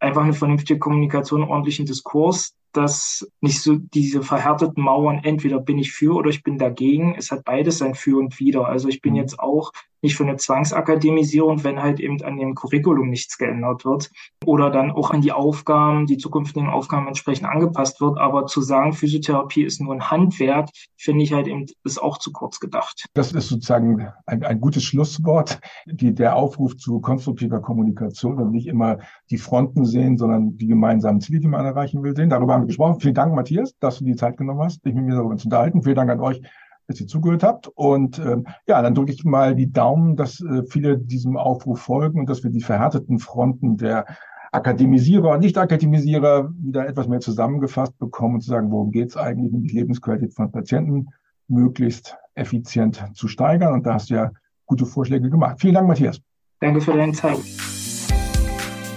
einfach 0.00 0.24
eine 0.24 0.32
vernünftige 0.32 0.80
Kommunikation, 0.80 1.44
ordentlichen 1.44 1.86
Diskurs, 1.86 2.56
dass 2.76 3.26
nicht 3.40 3.62
so 3.62 3.76
diese 3.76 4.22
verhärteten 4.22 4.82
Mauern, 4.82 5.20
entweder 5.22 5.60
bin 5.60 5.78
ich 5.78 5.92
für 5.92 6.14
oder 6.14 6.30
ich 6.30 6.42
bin 6.42 6.58
dagegen. 6.58 7.14
Es 7.16 7.30
hat 7.30 7.44
beides 7.44 7.78
sein 7.78 7.94
Für 7.94 8.18
und 8.18 8.38
Wider. 8.38 8.66
Also 8.66 8.88
ich 8.88 9.00
bin 9.00 9.14
mhm. 9.14 9.20
jetzt 9.20 9.38
auch 9.38 9.72
nicht 10.02 10.16
für 10.16 10.24
eine 10.24 10.36
Zwangsakademisierung, 10.36 11.64
wenn 11.64 11.82
halt 11.82 12.00
eben 12.00 12.22
an 12.22 12.36
dem 12.36 12.54
Curriculum 12.54 13.08
nichts 13.08 13.38
geändert 13.38 13.84
wird 13.84 14.10
oder 14.44 14.70
dann 14.70 14.92
auch 14.92 15.10
an 15.10 15.20
die 15.20 15.32
Aufgaben, 15.32 16.06
die 16.06 16.16
zukünftigen 16.16 16.68
Aufgaben 16.68 17.08
entsprechend 17.08 17.48
angepasst 17.48 18.00
wird. 18.00 18.18
Aber 18.18 18.46
zu 18.46 18.60
sagen, 18.60 18.92
Physiotherapie 18.92 19.64
ist 19.64 19.80
nur 19.80 19.94
ein 19.94 20.10
Handwerk, 20.10 20.68
finde 20.96 21.24
ich 21.24 21.32
halt 21.32 21.48
eben, 21.48 21.66
ist 21.84 22.00
auch 22.00 22.18
zu 22.18 22.30
kurz 22.30 22.60
gedacht. 22.60 23.06
Das 23.14 23.32
ist 23.32 23.48
sozusagen 23.48 24.08
ein, 24.26 24.44
ein 24.44 24.60
gutes 24.60 24.84
Schlusswort. 24.84 25.60
Die, 25.86 26.14
der 26.14 26.36
Aufruf 26.36 26.76
zu 26.76 27.00
konstruktiver 27.00 27.60
Kommunikation 27.60 28.38
und 28.38 28.52
nicht 28.52 28.66
immer 28.66 28.98
die 29.30 29.38
Fronten 29.38 29.84
sehen, 29.84 30.18
sondern 30.18 30.56
die 30.56 30.66
gemeinsamen 30.68 31.20
Ziele, 31.20 31.40
die 31.40 31.48
man 31.48 31.64
erreichen 31.64 32.02
will, 32.02 32.14
sehen. 32.14 32.30
Darüber 32.30 32.54
haben 32.54 32.65
gesprochen. 32.66 33.00
Vielen 33.00 33.14
Dank, 33.14 33.34
Matthias, 33.34 33.74
dass 33.78 33.98
du 33.98 34.04
die 34.04 34.16
Zeit 34.16 34.36
genommen 34.36 34.60
hast, 34.60 34.84
dich 34.84 34.94
mit 34.94 35.04
mir 35.04 35.16
darüber 35.16 35.36
zu 35.36 35.46
unterhalten. 35.46 35.82
Vielen 35.82 35.96
Dank 35.96 36.10
an 36.10 36.20
euch 36.20 36.42
dass 36.86 37.00
ihr 37.00 37.06
zugehört 37.06 37.42
habt. 37.42 37.68
Und 37.68 38.18
ähm, 38.18 38.46
ja, 38.66 38.80
dann 38.80 38.94
drücke 38.94 39.12
ich 39.12 39.24
mal 39.24 39.54
die 39.54 39.72
Daumen, 39.72 40.16
dass 40.16 40.40
äh, 40.40 40.62
viele 40.68 40.98
diesem 40.98 41.36
Aufruf 41.36 41.80
folgen 41.80 42.20
und 42.20 42.28
dass 42.28 42.44
wir 42.44 42.50
die 42.50 42.62
verhärteten 42.62 43.18
Fronten 43.18 43.76
der 43.76 44.06
Akademisierer 44.52 45.32
und 45.32 45.40
Nicht-Akademisierer 45.40 46.50
wieder 46.56 46.88
etwas 46.88 47.08
mehr 47.08 47.20
zusammengefasst 47.20 47.98
bekommen 47.98 48.36
und 48.36 48.40
zu 48.42 48.50
sagen, 48.50 48.70
worum 48.70 48.90
geht 48.90 49.10
es 49.10 49.16
eigentlich, 49.16 49.52
um 49.52 49.62
die 49.62 49.74
Lebensqualität 49.74 50.32
von 50.34 50.50
Patienten 50.50 51.08
möglichst 51.48 52.16
effizient 52.34 53.04
zu 53.14 53.28
steigern. 53.28 53.74
Und 53.74 53.86
da 53.86 53.94
hast 53.94 54.10
du 54.10 54.14
ja 54.14 54.30
gute 54.64 54.86
Vorschläge 54.86 55.28
gemacht. 55.28 55.56
Vielen 55.60 55.74
Dank, 55.74 55.88
Matthias. 55.88 56.20
Danke 56.60 56.80
für 56.80 56.92
deine 56.92 57.12
Zeit. 57.12 57.75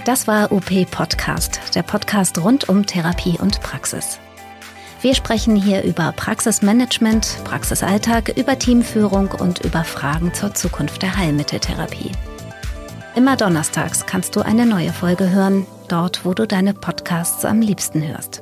Das 0.10 0.28
war 0.28 0.52
UP 0.52 0.90
Podcast, 0.90 1.76
der 1.76 1.84
Podcast 1.84 2.44
rund 2.44 2.68
um 2.68 2.84
Therapie 2.84 3.38
und 3.40 3.62
Praxis. 3.62 4.20
Wir 5.04 5.14
sprechen 5.14 5.56
hier 5.56 5.84
über 5.84 6.12
Praxismanagement, 6.14 7.38
Praxisalltag, 7.44 8.36
über 8.36 8.58
Teamführung 8.58 9.30
und 9.40 9.64
über 9.64 9.84
Fragen 9.84 10.34
zur 10.34 10.56
Zukunft 10.56 11.04
der 11.04 11.16
Heilmitteltherapie. 11.16 12.12
Immer 13.16 13.38
donnerstags 13.38 14.08
kannst 14.08 14.36
du 14.36 14.42
eine 14.42 14.66
neue 14.66 14.94
Folge 14.94 15.30
hören, 15.30 15.68
dort 15.90 16.26
wo 16.26 16.34
du 16.34 16.48
deine 16.48 16.74
Podcasts 16.74 17.46
am 17.46 17.62
liebsten 17.62 18.02
hörst. 18.02 18.42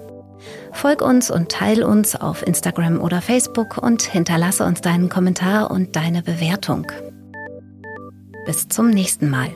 Folg 0.71 1.01
uns 1.01 1.29
und 1.29 1.51
teil 1.51 1.83
uns 1.83 2.15
auf 2.15 2.47
Instagram 2.47 3.01
oder 3.01 3.21
Facebook 3.21 3.77
und 3.77 4.03
hinterlasse 4.03 4.63
uns 4.63 4.79
deinen 4.79 5.09
Kommentar 5.09 5.69
und 5.69 5.97
deine 5.97 6.23
Bewertung. 6.23 6.87
Bis 8.45 8.69
zum 8.69 8.89
nächsten 8.89 9.29
Mal. 9.29 9.53